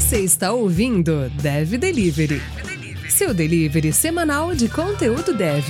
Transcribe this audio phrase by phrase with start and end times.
[0.00, 2.40] Você está ouvindo Dev Delivery,
[3.10, 5.62] seu delivery semanal de conteúdo dev.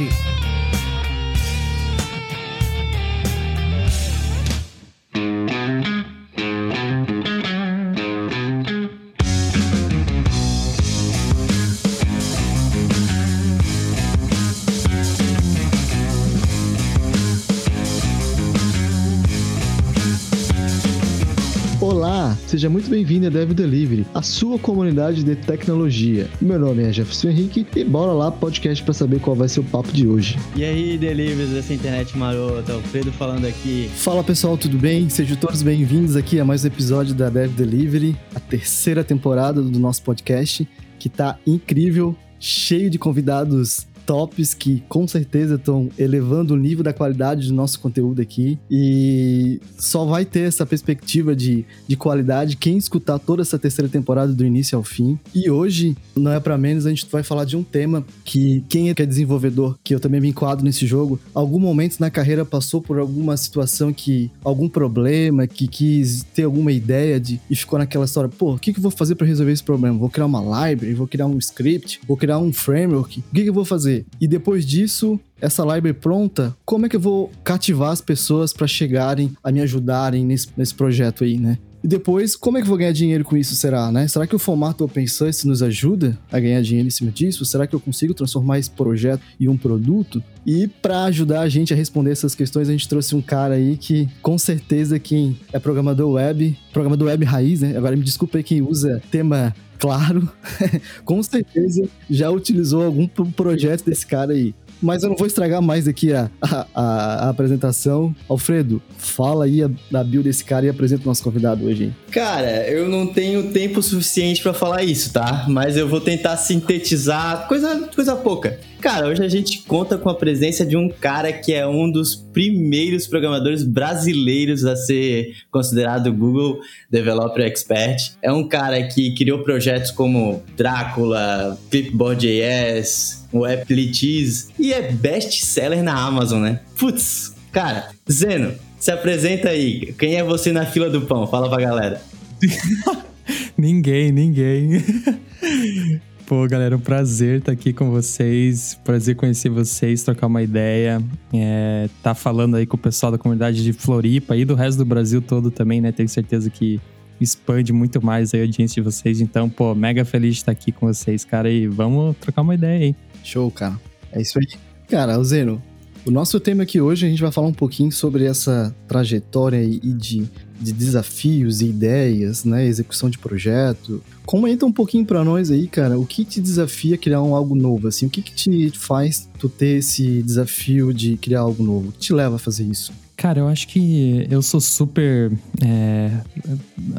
[22.61, 26.29] Seja muito bem-vindo a Dev Delivery, a sua comunidade de tecnologia.
[26.43, 29.65] Meu nome é Jefferson Henrique e bora lá podcast para saber qual vai ser o
[29.65, 30.39] papo de hoje.
[30.55, 33.89] E aí, deliveries dessa internet marota, o Pedro falando aqui.
[33.95, 35.09] Fala pessoal, tudo bem?
[35.09, 39.79] Sejam todos bem-vindos aqui a mais um episódio da Dev Delivery, a terceira temporada do
[39.79, 46.57] nosso podcast, que tá incrível, cheio de convidados tops que com certeza estão elevando o
[46.57, 48.59] nível da qualidade do nosso conteúdo aqui.
[48.69, 54.33] E só vai ter essa perspectiva de, de qualidade quem escutar toda essa terceira temporada
[54.33, 55.17] do início ao fim.
[55.33, 58.91] E hoje, não é para menos, a gente vai falar de um tema que quem
[58.91, 62.45] é que é desenvolvedor, que eu também me enquadro nesse jogo, algum momento na carreira
[62.45, 67.79] passou por alguma situação que, algum problema, que quis ter alguma ideia de e ficou
[67.79, 69.97] naquela história, pô, o que, que eu vou fazer para resolver esse problema?
[69.97, 73.49] Vou criar uma library, vou criar um script, vou criar um framework, o que, que
[73.49, 74.00] eu vou fazer?
[74.21, 78.67] E depois disso, essa library pronta, como é que eu vou cativar as pessoas para
[78.67, 81.59] chegarem a me ajudarem nesse, nesse projeto aí, né?
[81.83, 84.07] E depois, como é que eu vou ganhar dinheiro com isso, será, né?
[84.07, 87.45] Será que o formato open source nos ajuda a ganhar dinheiro em cima disso?
[87.45, 90.23] Será que eu consigo transformar esse projeto em um produto?
[90.47, 93.79] E para ajudar a gente a responder essas questões, a gente trouxe um cara aí
[93.79, 97.77] que, com certeza, quem é programador web, programador web raiz, né?
[97.77, 100.29] Agora me desculpa aí quem usa tema claro,
[101.07, 104.55] com certeza já utilizou algum projeto desse cara aí.
[104.83, 108.15] Mas eu não vou estragar mais aqui a, a, a apresentação.
[108.29, 109.69] Alfredo, fala aí a,
[110.05, 111.93] build desse cara e apresenta o nosso convidado hoje.
[112.11, 115.47] Cara, eu não tenho tempo suficiente para falar isso, tá?
[115.49, 118.59] Mas eu vou tentar sintetizar coisa, coisa pouca.
[118.81, 122.17] Cara, hoje a gente conta com a presença de um cara que é um dos
[122.17, 128.13] primeiros programadores brasileiros a ser considerado Google Developer Expert.
[128.23, 135.95] É um cara que criou projetos como Drácula, Clipboard.js, o Appletease e é best-seller na
[135.95, 136.61] Amazon, né?
[136.79, 139.95] Putz, cara, Zeno, se apresenta aí.
[139.99, 141.27] Quem é você na fila do pão?
[141.27, 142.01] Fala pra galera.
[143.57, 144.83] ninguém, ninguém.
[146.31, 148.79] Pô, galera, um prazer estar aqui com vocês.
[148.85, 151.03] Prazer conhecer vocês, trocar uma ideia.
[151.35, 154.85] É, tá falando aí com o pessoal da comunidade de Floripa e do resto do
[154.85, 155.91] Brasil todo também, né?
[155.91, 156.81] Tenho certeza que
[157.21, 159.21] expande muito mais a audiência de vocês.
[159.21, 161.51] Então, pô, mega feliz de estar aqui com vocês, cara.
[161.51, 162.97] E vamos trocar uma ideia aí.
[163.23, 163.79] Show, cara.
[164.13, 164.47] É isso aí.
[164.89, 165.63] Cara, Zeno,
[166.05, 169.79] o nosso tema aqui hoje a gente vai falar um pouquinho sobre essa trajetória e
[169.79, 170.29] de,
[170.61, 172.67] de desafios e ideias, né?
[172.67, 174.03] Execução de projeto.
[174.25, 177.55] Comenta um pouquinho para nós aí, cara, o que te desafia a criar um algo
[177.55, 178.07] novo, assim?
[178.07, 181.89] O que, que te faz tu ter esse desafio de criar algo novo?
[181.89, 182.93] O que te leva a fazer isso?
[183.21, 185.31] Cara, eu acho que eu sou super
[185.63, 186.11] é,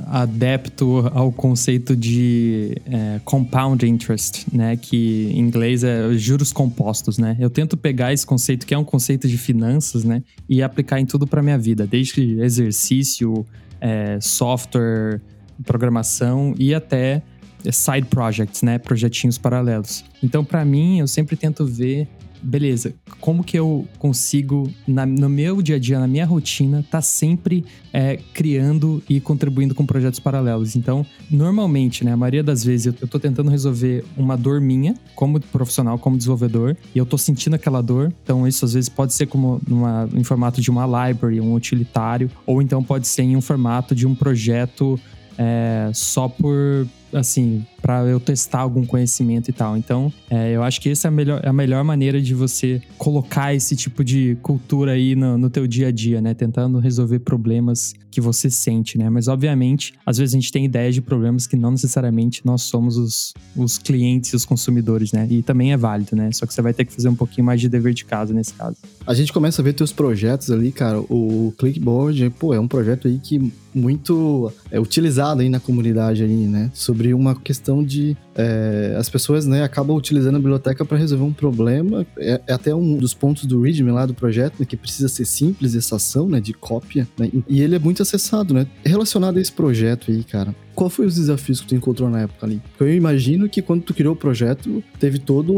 [0.05, 4.77] adepto ao conceito de é, compound interest, né?
[4.77, 7.35] Que em inglês é juros compostos, né?
[7.39, 10.21] Eu tento pegar esse conceito, que é um conceito de finanças, né?
[10.47, 13.43] E aplicar em tudo para minha vida, desde exercício,
[13.81, 15.19] é, software,
[15.65, 17.23] programação e até
[17.71, 18.77] side projects, né?
[18.77, 20.05] Projetinhos paralelos.
[20.21, 22.07] Então, para mim, eu sempre tento ver
[22.41, 27.01] beleza, como que eu consigo, na, no meu dia a dia, na minha rotina, tá
[27.01, 27.63] sempre
[27.93, 30.75] é, criando e contribuindo com projetos paralelos.
[30.75, 35.39] Então, normalmente, né, a maioria das vezes eu, tô tentando resolver uma dor minha, como
[35.39, 38.13] profissional, como desenvolvedor, e eu tô sentindo aquela dor.
[38.23, 42.29] Então, isso às vezes pode ser como numa, em formato de uma library, um utilitário,
[42.45, 44.99] ou então pode ser em um formato de um projeto
[45.37, 49.75] é, só por assim, para eu testar algum conhecimento e tal.
[49.75, 53.53] Então, é, eu acho que essa é a melhor, a melhor maneira de você colocar
[53.53, 56.33] esse tipo de cultura aí no, no teu dia a dia, né?
[56.33, 59.09] Tentando resolver problemas que você sente, né?
[59.09, 62.97] Mas, obviamente, às vezes a gente tem ideias de problemas que não necessariamente nós somos
[62.97, 65.25] os, os clientes e os consumidores, né?
[65.29, 66.29] E também é válido, né?
[66.33, 68.53] Só que você vai ter que fazer um pouquinho mais de dever de casa nesse
[68.53, 68.77] caso.
[69.07, 70.99] A gente começa a ver teus projetos ali, cara.
[70.99, 76.47] O Clickboard, pô, é um projeto aí que muito é utilizado aí na comunidade aí,
[76.47, 76.69] né?
[76.73, 81.33] Sobre uma questão de é, as pessoas, né, acabam utilizando a biblioteca para resolver um
[81.33, 82.05] problema.
[82.17, 85.25] É, é, até um dos pontos do README lá do projeto, né, que precisa ser
[85.25, 87.07] simples essa ação, né, de cópia.
[87.17, 87.29] Né?
[87.47, 88.67] E ele é muito acessado, né?
[88.85, 90.55] Relacionado a esse projeto aí, cara.
[90.73, 92.61] Qual foi os desafios que tu encontrou na época ali?
[92.79, 95.51] Eu imagino que quando tu criou o projeto, teve toda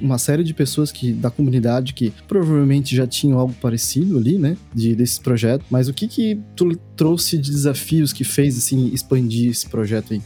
[0.00, 4.56] uma série de pessoas que da comunidade que provavelmente já tinham algo parecido ali, né?
[4.74, 5.64] De, desse projeto.
[5.70, 10.20] Mas o que que tu trouxe de desafios que fez, assim, expandir esse projeto aí?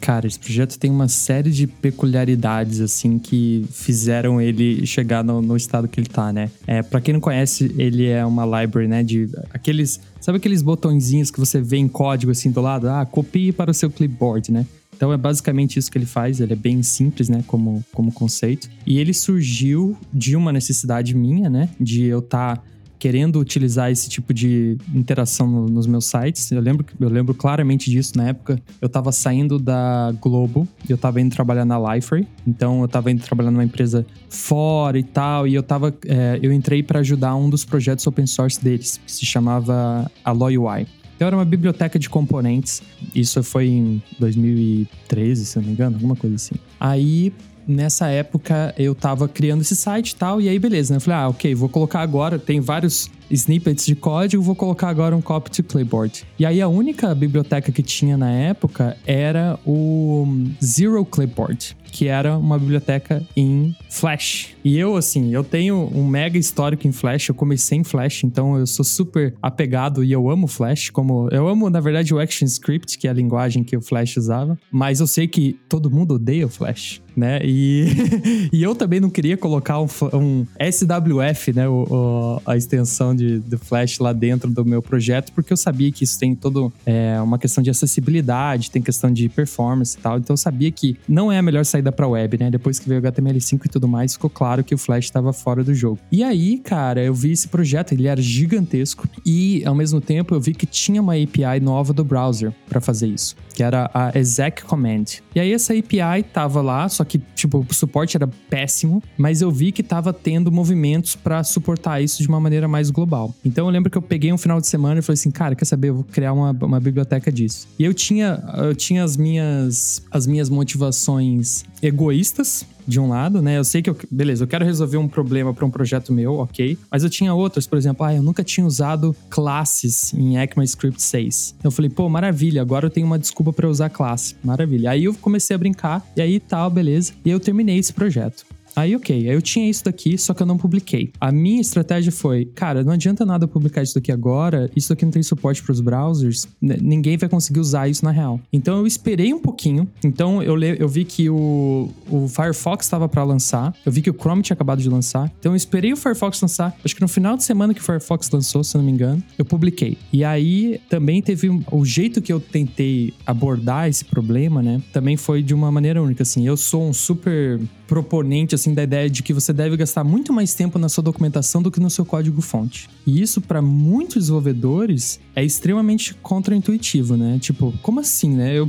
[0.00, 5.56] Cara, esse projeto tem uma série de peculiaridades, assim, que fizeram ele chegar no, no
[5.56, 6.50] estado que ele tá, né?
[6.66, 9.02] É, para quem não conhece, ele é uma library, né?
[9.02, 10.00] De aqueles.
[10.20, 12.88] Sabe aqueles botõezinhos que você vê em código assim do lado?
[12.88, 14.66] Ah, copie para o seu clipboard, né?
[14.96, 18.68] Então é basicamente isso que ele faz, ele é bem simples, né, como, como conceito.
[18.86, 22.62] E ele surgiu de uma necessidade minha, né, de eu estar tá
[22.98, 26.50] querendo utilizar esse tipo de interação no, nos meus sites.
[26.50, 28.60] Eu lembro, eu lembro claramente disso na época.
[28.80, 32.26] Eu estava saindo da Globo e eu estava indo trabalhar na Liferay.
[32.46, 35.46] Então eu estava indo trabalhar numa empresa fora e tal.
[35.46, 35.94] E eu tava.
[36.06, 40.58] É, eu entrei para ajudar um dos projetos open source deles, que se chamava Alloy
[40.58, 40.86] UI.
[41.16, 42.82] Então era uma biblioteca de componentes.
[43.14, 46.54] Isso foi em 2013, se eu não me engano, alguma coisa assim.
[46.78, 47.32] Aí
[47.66, 50.96] nessa época eu tava criando esse site e tal, e aí beleza, né?
[50.96, 55.16] Eu falei, ah, ok, vou colocar agora, tem vários snippets de código, vou colocar agora
[55.16, 56.24] um copy to clipboard.
[56.38, 60.26] E aí a única biblioteca que tinha na época era o
[60.62, 64.54] Zero Clipboard, que era uma biblioteca em Flash.
[64.62, 68.58] E eu, assim, eu tenho um mega histórico em Flash, eu comecei em Flash, então
[68.58, 72.98] eu sou super apegado e eu amo Flash, como eu amo, na verdade, o ActionScript,
[72.98, 76.44] que é a linguagem que o Flash usava, mas eu sei que todo mundo odeia
[76.44, 77.40] o Flash né?
[77.42, 77.86] E,
[78.52, 81.66] e eu também não queria colocar um, um SWF, né?
[81.66, 85.90] O, o, a extensão de, de Flash lá dentro do meu projeto, porque eu sabia
[85.90, 90.18] que isso tem todo é, uma questão de acessibilidade, tem questão de performance e tal.
[90.18, 92.50] Então eu sabia que não é a melhor saída para web, né?
[92.50, 95.62] Depois que veio o HTML5 e tudo mais, ficou claro que o Flash estava fora
[95.62, 95.98] do jogo.
[96.10, 100.40] E aí, cara, eu vi esse projeto, ele era gigantesco e ao mesmo tempo eu
[100.40, 104.64] vi que tinha uma API nova do browser para fazer isso, que era a exec
[104.64, 105.04] command.
[105.34, 109.50] E aí essa API tava lá, só que, tipo, o suporte era péssimo, mas eu
[109.50, 113.34] vi que tava tendo movimentos para suportar isso de uma maneira mais global.
[113.44, 115.64] Então eu lembro que eu peguei um final de semana e falei assim, cara, quer
[115.64, 115.88] saber?
[115.88, 117.68] Eu vou criar uma, uma biblioteca disso.
[117.78, 123.58] E eu tinha, eu tinha as minhas, as minhas motivações egoístas, de um lado, né?
[123.58, 126.78] Eu sei que eu, beleza, eu quero resolver um problema para um projeto meu, ok.
[126.90, 131.56] Mas eu tinha outros, por exemplo, ah, eu nunca tinha usado classes em ECMAScript 6.
[131.58, 134.36] Então eu falei, pô, maravilha, agora eu tenho uma desculpa para usar classe.
[134.42, 134.90] Maravilha.
[134.90, 137.12] Aí eu comecei a brincar, e aí tal, beleza.
[137.24, 138.46] E eu terminei esse projeto.
[138.76, 141.10] Aí, ok, eu tinha isso daqui, só que eu não publiquei.
[141.18, 145.12] A minha estratégia foi, cara, não adianta nada publicar isso daqui agora, isso daqui não
[145.12, 148.38] tem suporte para os browsers, ninguém vai conseguir usar isso na real.
[148.52, 153.24] Então eu esperei um pouquinho, então eu, eu vi que o, o Firefox estava para
[153.24, 156.38] lançar, eu vi que o Chrome tinha acabado de lançar, então eu esperei o Firefox
[156.42, 159.22] lançar, acho que no final de semana que o Firefox lançou, se não me engano,
[159.38, 159.96] eu publiquei.
[160.12, 165.42] E aí também teve o jeito que eu tentei abordar esse problema, né, também foi
[165.42, 169.32] de uma maneira única, assim, eu sou um super proponente assim da ideia de que
[169.32, 172.88] você deve gastar muito mais tempo na sua documentação do que no seu código fonte.
[173.06, 177.38] E isso para muitos desenvolvedores é extremamente contraintuitivo, né?
[177.40, 178.58] Tipo, como assim, né?
[178.58, 178.68] Eu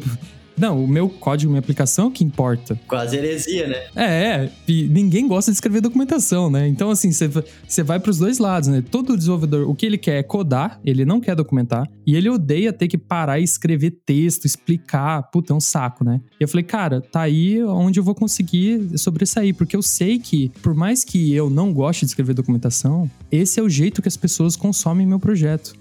[0.57, 2.79] não, o meu código, minha aplicação é que importa.
[2.87, 3.83] Quase heresia, né?
[3.95, 4.51] É, é.
[4.67, 6.67] Ninguém gosta de escrever documentação, né?
[6.67, 8.83] Então, assim, você vai para os dois lados, né?
[8.89, 12.73] Todo desenvolvedor, o que ele quer é codar, ele não quer documentar, e ele odeia
[12.73, 15.23] ter que parar e escrever texto, explicar.
[15.31, 16.21] Puta, é um saco, né?
[16.39, 20.49] E eu falei, cara, tá aí onde eu vou conseguir sobressair, porque eu sei que,
[20.61, 24.17] por mais que eu não goste de escrever documentação, esse é o jeito que as
[24.17, 25.75] pessoas consomem meu projeto.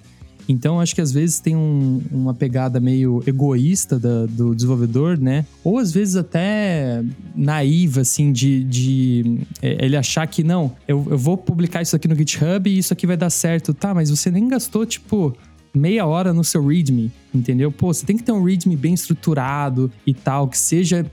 [0.48, 5.44] Então, acho que às vezes tem um, uma pegada meio egoísta da, do desenvolvedor, né?
[5.64, 7.02] Ou às vezes até
[7.34, 12.06] naiva, assim, de, de é, ele achar que não, eu, eu vou publicar isso aqui
[12.06, 13.74] no GitHub e isso aqui vai dar certo.
[13.74, 15.36] Tá, mas você nem gastou, tipo,
[15.74, 17.70] meia hora no seu README, entendeu?
[17.70, 21.04] Pô, você tem que ter um README bem estruturado e tal, que seja,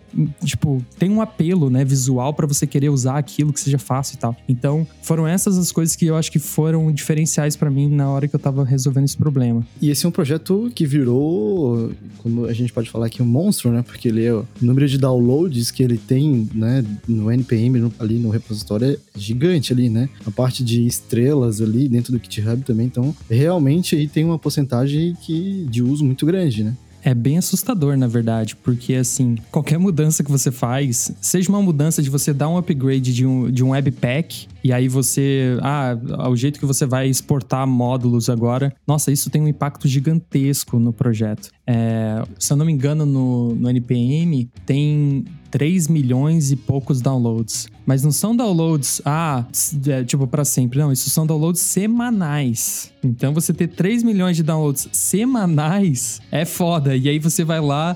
[0.43, 4.17] tipo, tem um apelo, né, visual para você querer usar aquilo, que seja fácil e
[4.17, 4.36] tal.
[4.48, 8.27] Então, foram essas as coisas que eu acho que foram diferenciais para mim na hora
[8.27, 9.65] que eu tava resolvendo esse problema.
[9.82, 13.72] E esse é um projeto que virou, como a gente pode falar aqui, um monstro,
[13.72, 13.82] né?
[13.82, 18.20] Porque ele é o número de downloads que ele tem, né, no NPM, no, ali
[18.20, 20.10] no repositório é gigante ali, né?
[20.25, 25.15] A parte de estrelas ali dentro do GitHub também, então realmente aí tem uma porcentagem
[25.22, 26.75] que, de uso muito grande, né?
[27.05, 32.01] É bem assustador, na verdade, porque assim, qualquer mudança que você faz, seja uma mudança
[32.01, 35.57] de você dar um upgrade de um, de um webpack, e aí você.
[35.62, 35.98] Ah,
[36.29, 40.93] o jeito que você vai exportar módulos agora, nossa, isso tem um impacto gigantesco no
[40.93, 41.50] projeto.
[41.67, 47.67] É, se eu não me engano, no, no NPM tem 3 milhões e poucos downloads.
[47.86, 49.45] Mas não são downloads, ah,
[49.86, 50.79] é, tipo, para sempre.
[50.79, 52.91] Não, isso são downloads semanais.
[53.03, 56.95] Então você ter 3 milhões de downloads semanais é foda.
[56.95, 57.95] E aí você vai lá,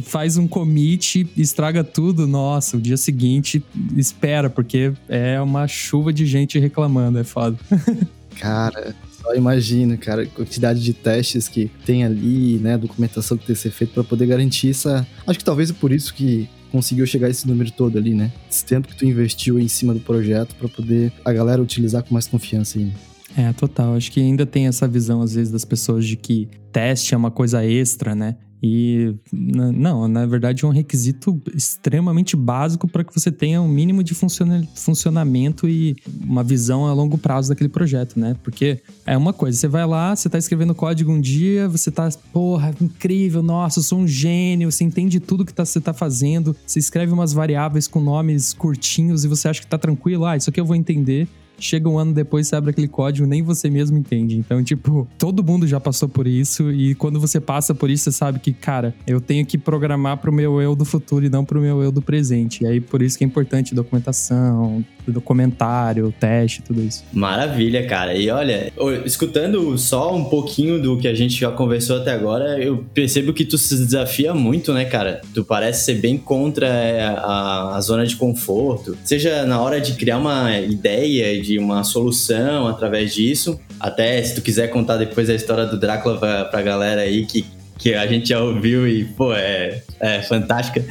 [0.00, 2.26] faz um commit, estraga tudo.
[2.26, 3.62] Nossa, o dia seguinte
[3.94, 7.58] espera, porque é uma chuva de gente reclamando, é foda.
[8.40, 13.54] Cara, Só imagino, cara, a quantidade de testes que tem ali, né, documentação que tem
[13.54, 15.06] que ser feita para poder garantir essa.
[15.24, 18.32] Acho que talvez é por isso que conseguiu chegar a esse número todo ali, né?
[18.50, 22.12] Esse tempo que tu investiu em cima do projeto para poder a galera utilizar com
[22.12, 22.90] mais confiança aí.
[23.36, 23.94] É, total.
[23.94, 27.30] Acho que ainda tem essa visão, às vezes, das pessoas de que teste é uma
[27.30, 28.36] coisa extra, né?
[28.66, 34.02] E não, na verdade é um requisito extremamente básico para que você tenha um mínimo
[34.02, 35.94] de funcionamento e
[36.26, 38.34] uma visão a longo prazo daquele projeto, né?
[38.42, 42.08] Porque é uma coisa, você vai lá, você está escrevendo código um dia, você está,
[42.32, 46.56] porra, incrível, nossa, eu sou um gênio, você entende tudo que tá, você está fazendo,
[46.66, 50.48] você escreve umas variáveis com nomes curtinhos e você acha que está tranquilo, ah, isso
[50.48, 53.96] aqui eu vou entender chega um ano depois, você abre aquele código, nem você mesmo
[53.96, 54.36] entende.
[54.36, 58.12] Então, tipo, todo mundo já passou por isso e quando você passa por isso, você
[58.12, 61.60] sabe que, cara, eu tenho que programar pro meu eu do futuro e não pro
[61.60, 62.64] meu eu do presente.
[62.64, 67.04] E aí, por isso que é importante documentação, documentário, teste, tudo isso.
[67.12, 68.14] Maravilha, cara.
[68.14, 68.72] E olha,
[69.04, 73.44] escutando só um pouquinho do que a gente já conversou até agora, eu percebo que
[73.44, 75.20] tu se desafia muito, né, cara?
[75.32, 79.94] Tu parece ser bem contra é, a, a zona de conforto, seja na hora de
[79.94, 83.60] criar uma ideia de uma solução através disso.
[83.78, 87.44] Até se tu quiser contar depois a história do Drácula pra, pra galera aí que
[87.78, 90.84] que a gente já ouviu e, pô, é, é fantástica.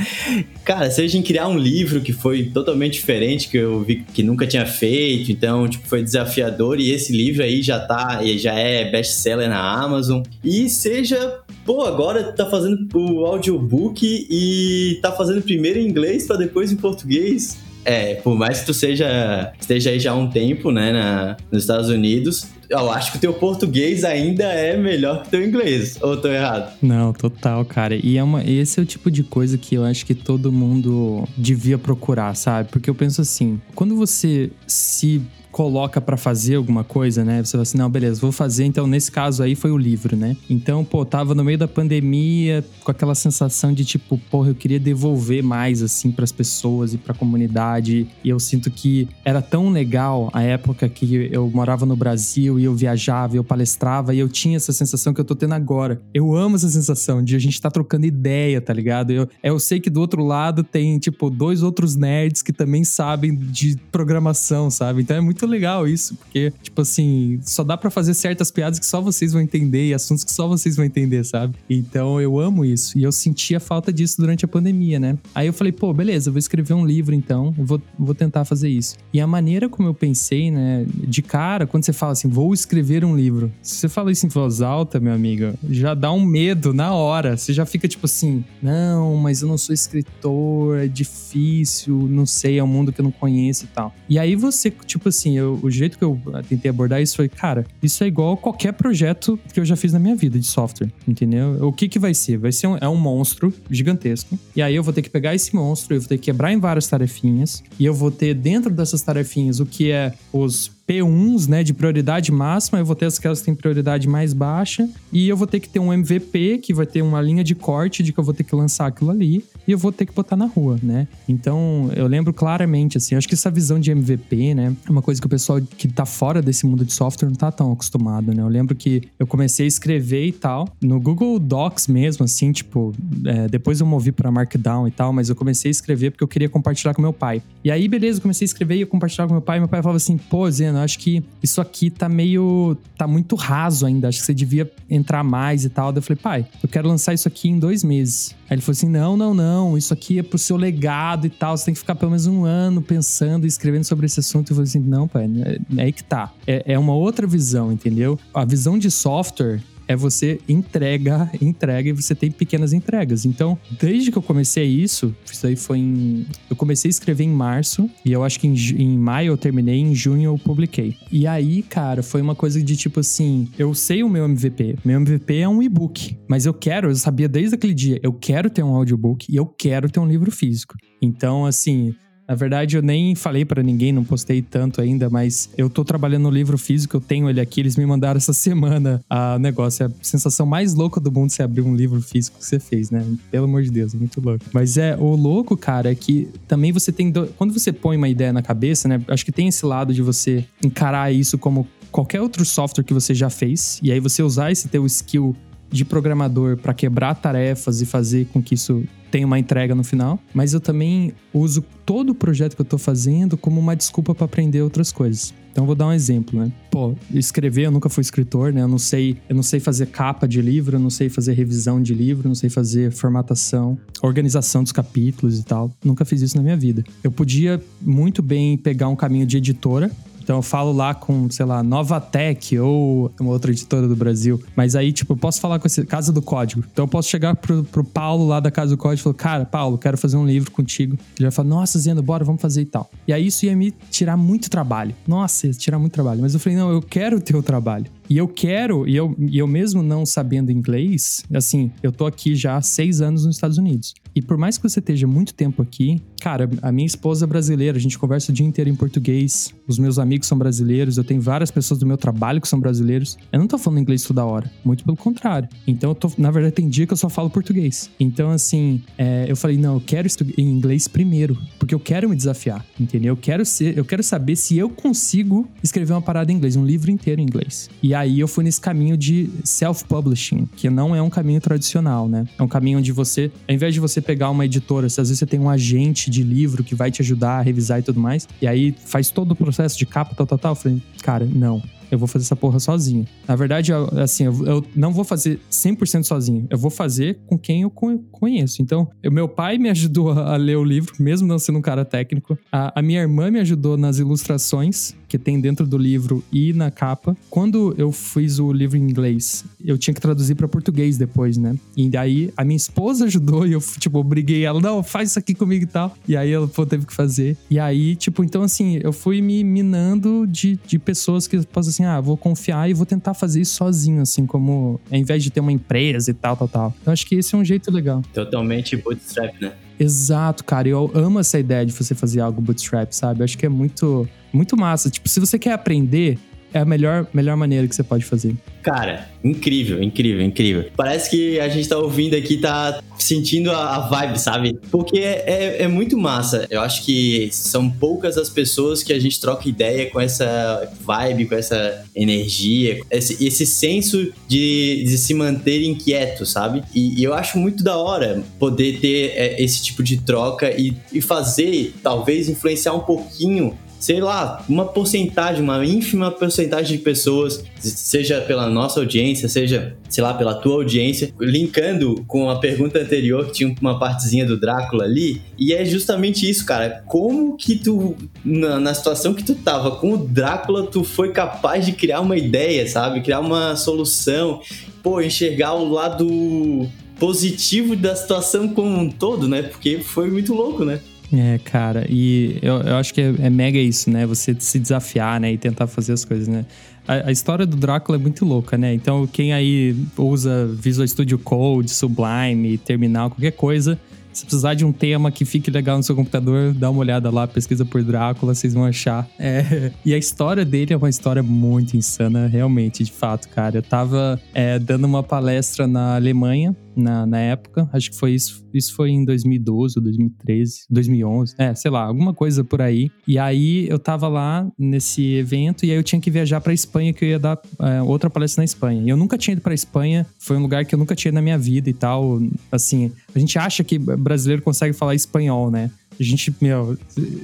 [0.66, 4.46] Cara, seja em criar um livro que foi totalmente diferente, que eu vi que nunca
[4.46, 9.50] tinha feito, então, tipo, foi desafiador e esse livro aí já tá, já é best-seller
[9.50, 10.22] na Amazon.
[10.44, 16.38] E seja, pô, agora tá fazendo o audiobook e tá fazendo primeiro em inglês para
[16.38, 17.58] depois em português.
[17.86, 21.64] É, por mais que tu seja, esteja aí já há um tempo, né, na, nos
[21.64, 25.98] Estados Unidos, eu acho que o teu português ainda é melhor que o teu inglês.
[26.02, 26.74] Ou tô errado?
[26.82, 27.96] Não, total, cara.
[27.96, 31.28] E é uma, esse é o tipo de coisa que eu acho que todo mundo
[31.38, 32.70] devia procurar, sabe?
[32.70, 35.22] Porque eu penso assim, quando você se
[35.54, 37.44] coloca para fazer alguma coisa, né?
[37.44, 38.66] Você fala assim, não, beleza, vou fazer.
[38.66, 40.36] Então, nesse caso aí foi o livro, né?
[40.50, 44.80] Então, pô, tava no meio da pandemia com aquela sensação de tipo, porra, eu queria
[44.80, 48.08] devolver mais assim para as pessoas e para a comunidade.
[48.24, 52.64] E eu sinto que era tão legal a época que eu morava no Brasil e
[52.64, 56.02] eu viajava, e eu palestrava e eu tinha essa sensação que eu tô tendo agora.
[56.16, 59.12] Eu amo essa sensação de a gente tá trocando ideia, tá ligado?
[59.12, 63.36] Eu, eu sei que do outro lado tem tipo dois outros nerds que também sabem
[63.36, 65.04] de programação, sabe?
[65.04, 68.80] Então é muito muito legal isso, porque, tipo assim, só dá para fazer certas piadas
[68.80, 71.56] que só vocês vão entender e assuntos que só vocês vão entender, sabe?
[71.70, 72.98] Então eu amo isso.
[72.98, 75.18] E eu sentia falta disso durante a pandemia, né?
[75.36, 78.46] Aí eu falei, pô, beleza, eu vou escrever um livro então, eu vou, vou tentar
[78.46, 78.96] fazer isso.
[79.14, 83.04] E a maneira como eu pensei, né, de cara, quando você fala assim, vou escrever
[83.04, 86.74] um livro, se você fala isso em voz alta, meu amigo, já dá um medo
[86.74, 87.36] na hora.
[87.38, 92.60] Você já fica tipo assim, não, mas eu não sou escritor, é difícil, não sei,
[92.60, 93.94] é um mundo que eu não conheço e tal.
[94.08, 97.28] E aí você, tipo assim, assim, eu, o jeito que eu tentei abordar isso foi,
[97.28, 100.92] cara, isso é igual qualquer projeto que eu já fiz na minha vida de software,
[101.08, 101.68] entendeu?
[101.68, 102.38] O que que vai ser?
[102.38, 104.38] Vai ser um, é um monstro gigantesco.
[104.56, 106.60] E aí eu vou ter que pegar esse monstro, eu vou ter que quebrar em
[106.60, 107.64] várias tarefinhas.
[107.80, 112.32] E eu vou ter dentro dessas tarefinhas o que é os P1s, né, de prioridade
[112.32, 115.70] máxima, eu vou ter aquelas que têm prioridade mais baixa, e eu vou ter que
[115.70, 118.44] ter um MVP, que vai ter uma linha de corte de que eu vou ter
[118.44, 121.08] que lançar aquilo ali, e eu vou ter que botar na rua, né?
[121.28, 125.22] Então, eu lembro claramente, assim, acho que essa visão de MVP, né, é uma coisa
[125.22, 128.42] que o pessoal que tá fora desse mundo de software não tá tão acostumado, né?
[128.42, 132.94] Eu lembro que eu comecei a escrever e tal, no Google Docs mesmo, assim, tipo,
[133.26, 136.28] é, depois eu movi para Markdown e tal, mas eu comecei a escrever porque eu
[136.28, 137.42] queria compartilhar com meu pai.
[137.64, 139.70] E aí, beleza, eu comecei a escrever e eu compartilhar com meu pai, e meu
[139.70, 144.08] pai falava assim, pô, Zeno, acho que isso aqui tá meio, tá muito raso ainda,
[144.08, 145.92] acho que você devia entrar mais e tal.
[145.92, 148.36] Daí eu falei, pai, eu quero lançar isso aqui em dois meses.
[148.50, 151.58] Aí ele falou assim: não, não, não, isso aqui é pro seu legado e tal.
[151.58, 154.52] Você tem que ficar pelo menos um ano pensando e escrevendo sobre esse assunto.
[154.52, 156.32] Eu falei assim: não, pai, é, é aí que tá.
[156.46, 158.20] É, é uma outra visão, entendeu?
[158.34, 163.26] A visão de software é você entrega, entrega e você tem pequenas entregas.
[163.26, 166.26] Então, desde que eu comecei isso, isso aí foi em.
[166.50, 169.80] Eu comecei a escrever em março e eu acho que em, em maio eu terminei,
[169.80, 170.96] em junho eu publiquei.
[171.12, 174.78] E aí, cara, foi uma coisa de tipo assim: eu sei o meu MVP.
[174.84, 178.50] Meu MVP é um e-book, mas eu quero, eu sabia desde aquele dia, eu quero
[178.50, 180.76] ter um audiobook e eu quero ter um livro físico.
[181.02, 181.94] Então, assim,
[182.28, 186.24] na verdade, eu nem falei para ninguém, não postei tanto ainda, mas eu tô trabalhando
[186.24, 189.84] no livro físico, eu tenho ele aqui, eles me mandaram essa semana a negócio.
[189.84, 192.90] É a sensação mais louca do mundo você abrir um livro físico que você fez,
[192.90, 193.06] né?
[193.30, 194.46] Pelo amor de Deus, é muito louco.
[194.54, 197.12] Mas é, o louco, cara, é que também você tem.
[197.12, 197.28] Do...
[197.38, 199.02] Quando você põe uma ideia na cabeça, né?
[199.08, 203.14] Acho que tem esse lado de você encarar isso como qualquer outro software que você
[203.14, 205.36] já fez, e aí você usar esse teu skill
[205.74, 210.20] de programador para quebrar tarefas e fazer com que isso tenha uma entrega no final,
[210.34, 214.26] mas eu também uso todo o projeto que eu tô fazendo como uma desculpa para
[214.26, 215.34] aprender outras coisas.
[215.52, 216.52] Então vou dar um exemplo, né?
[216.72, 218.62] Pô, escrever, eu nunca fui escritor, né?
[218.62, 221.80] Eu não sei, eu não sei fazer capa de livro, eu não sei fazer revisão
[221.80, 225.72] de livro, eu não sei fazer formatação, organização dos capítulos e tal.
[225.86, 226.84] Nunca fiz isso na minha vida.
[227.04, 229.92] Eu podia muito bem pegar um caminho de editora
[230.24, 234.42] então eu falo lá com, sei lá, Nova Tech ou uma outra editora do Brasil.
[234.56, 236.64] Mas aí, tipo, eu posso falar com esse Casa do Código.
[236.72, 239.46] Então eu posso chegar pro, pro Paulo lá da Casa do Código e falar, cara,
[239.46, 240.98] Paulo, quero fazer um livro contigo.
[241.18, 242.90] Ele vai falar, nossa, Zeno, bora, vamos fazer e tal.
[243.08, 244.96] E aí isso ia me tirar muito trabalho.
[245.06, 246.22] Nossa, ia tirar muito trabalho.
[246.22, 247.86] Mas eu falei, não, eu quero ter o trabalho.
[248.10, 252.36] E eu quero, e eu, e eu mesmo não sabendo inglês, assim, eu tô aqui
[252.36, 253.94] já há seis anos nos Estados Unidos.
[254.16, 257.78] E por mais que você esteja muito tempo aqui, cara, a minha esposa é brasileira,
[257.78, 261.22] a gente conversa o dia inteiro em português, os meus amigos são brasileiros, eu tenho
[261.22, 263.18] várias pessoas do meu trabalho que são brasileiros.
[263.32, 265.50] Eu não tô falando inglês toda hora, muito pelo contrário.
[265.66, 267.90] Então eu tô, na verdade, tem dia que eu só falo português.
[268.00, 272.10] Então, assim, é, eu falei, não, eu quero estudar em inglês primeiro, porque eu quero
[272.10, 273.14] me desafiar, entendeu?
[273.14, 276.66] Eu quero ser, eu quero saber se eu consigo escrever uma parada em inglês, um
[276.66, 277.70] livro inteiro em inglês.
[277.82, 282.26] E aí eu fui nesse caminho de self-publishing, que não é um caminho tradicional, né?
[282.38, 285.20] É um caminho onde você, ao invés de você pegar uma editora, se às vezes
[285.20, 288.28] você tem um agente de livro que vai te ajudar a revisar e tudo mais,
[288.42, 291.62] e aí faz todo o processo de capa, tal, tal, tal, eu falei, cara, não
[291.94, 293.06] eu vou fazer essa porra sozinho.
[293.28, 296.48] Na verdade, assim, eu, eu não vou fazer 100% sozinho.
[296.50, 298.62] Eu vou fazer com quem eu conheço.
[298.62, 301.62] Então, eu, meu pai me ajudou a, a, ler o livro, mesmo não sendo um
[301.62, 302.38] cara técnico.
[302.52, 306.72] A, a minha irmã me ajudou nas ilustrações que tem dentro do livro e na
[306.72, 307.16] capa.
[307.30, 311.56] Quando eu fiz o livro em inglês, eu tinha que traduzir para português depois, né?
[311.78, 315.36] E daí a minha esposa ajudou e eu, tipo, obriguei ela, não, faz isso aqui
[315.36, 315.96] comigo e tal.
[316.08, 317.38] E aí ela pô, teve que fazer.
[317.48, 321.84] E aí, tipo, então assim, eu fui me minando de, de pessoas que posso assim,
[321.84, 325.42] ah, vou confiar e vou tentar fazer isso sozinho, assim, como ao invés de ter
[325.42, 326.76] uma empresa e tal, tal, tal.
[326.82, 328.02] Então acho que esse é um jeito legal.
[328.12, 329.54] Totalmente bootstrap, né?
[329.80, 330.68] Exato, cara.
[330.68, 333.22] Eu amo essa ideia de você fazer algo bootstrap, sabe?
[333.22, 334.90] Eu acho que é muito, muito massa.
[334.90, 336.18] Tipo, se você quer aprender,
[336.54, 338.36] é a melhor, melhor maneira que você pode fazer.
[338.62, 340.66] Cara, incrível, incrível, incrível.
[340.78, 344.60] Parece que a gente tá ouvindo aqui, tá sentindo a, a vibe, sabe?
[344.72, 346.48] Porque é, é, é, muito massa.
[346.50, 351.26] Eu acho que são poucas as pessoas que a gente troca ideia com essa vibe,
[351.26, 356.64] com essa energia, esse, esse senso de, de se manter inquieto, sabe?
[356.74, 360.78] E, e, eu acho muito da hora poder ter é, esse tipo de troca e,
[360.92, 367.44] e fazer, talvez, influenciar um pouquinho sei lá, uma porcentagem, uma ínfima porcentagem de pessoas,
[367.60, 373.26] seja pela nossa audiência, seja, sei lá, pela tua audiência, linkando com a pergunta anterior,
[373.26, 376.82] que tinha uma partezinha do Drácula ali, e é justamente isso, cara.
[376.88, 381.66] Como que tu, na, na situação que tu tava com o Drácula, tu foi capaz
[381.66, 383.02] de criar uma ideia, sabe?
[383.02, 384.40] Criar uma solução,
[384.82, 389.42] pô, enxergar o lado positivo da situação como um todo, né?
[389.42, 390.80] Porque foi muito louco, né?
[391.16, 394.06] É, cara, e eu, eu acho que é, é, mega isso, né?
[394.06, 395.34] Você se desafiar, né?
[395.34, 396.46] E tentar fazer as coisas, né?
[396.88, 398.74] A, a, história do Drácula é muito louca, né?
[398.74, 403.80] Então, quem aí usa Visual Studio Code, Sublime, Terminal, qualquer coisa,
[404.14, 407.28] se precisar de um tema que fique legal no seu computador, dá uma olhada lá,
[407.28, 409.08] pesquisa por Drácula, vocês vão achar.
[409.20, 413.58] É, e a história dele é uma história muito insana, realmente, de fato, cara.
[413.58, 417.70] Eu tava é, dando uma palestra na Alemanha na, na época.
[417.72, 418.44] Acho que foi isso.
[418.54, 421.36] Isso foi em 2012 ou 2013, 2011.
[421.38, 422.92] É, sei lá, alguma coisa por aí.
[423.08, 426.94] E aí eu tava lá nesse evento e aí eu tinha que viajar pra Espanha,
[426.94, 428.82] que eu ia dar é, outra palestra na Espanha.
[428.84, 430.06] E eu nunca tinha ido pra Espanha.
[430.20, 432.22] Foi um lugar que eu nunca tinha ido na minha vida e tal.
[432.52, 435.72] Assim, a gente acha que brasileiro consegue falar espanhol, né?
[436.00, 436.78] A gente, meu,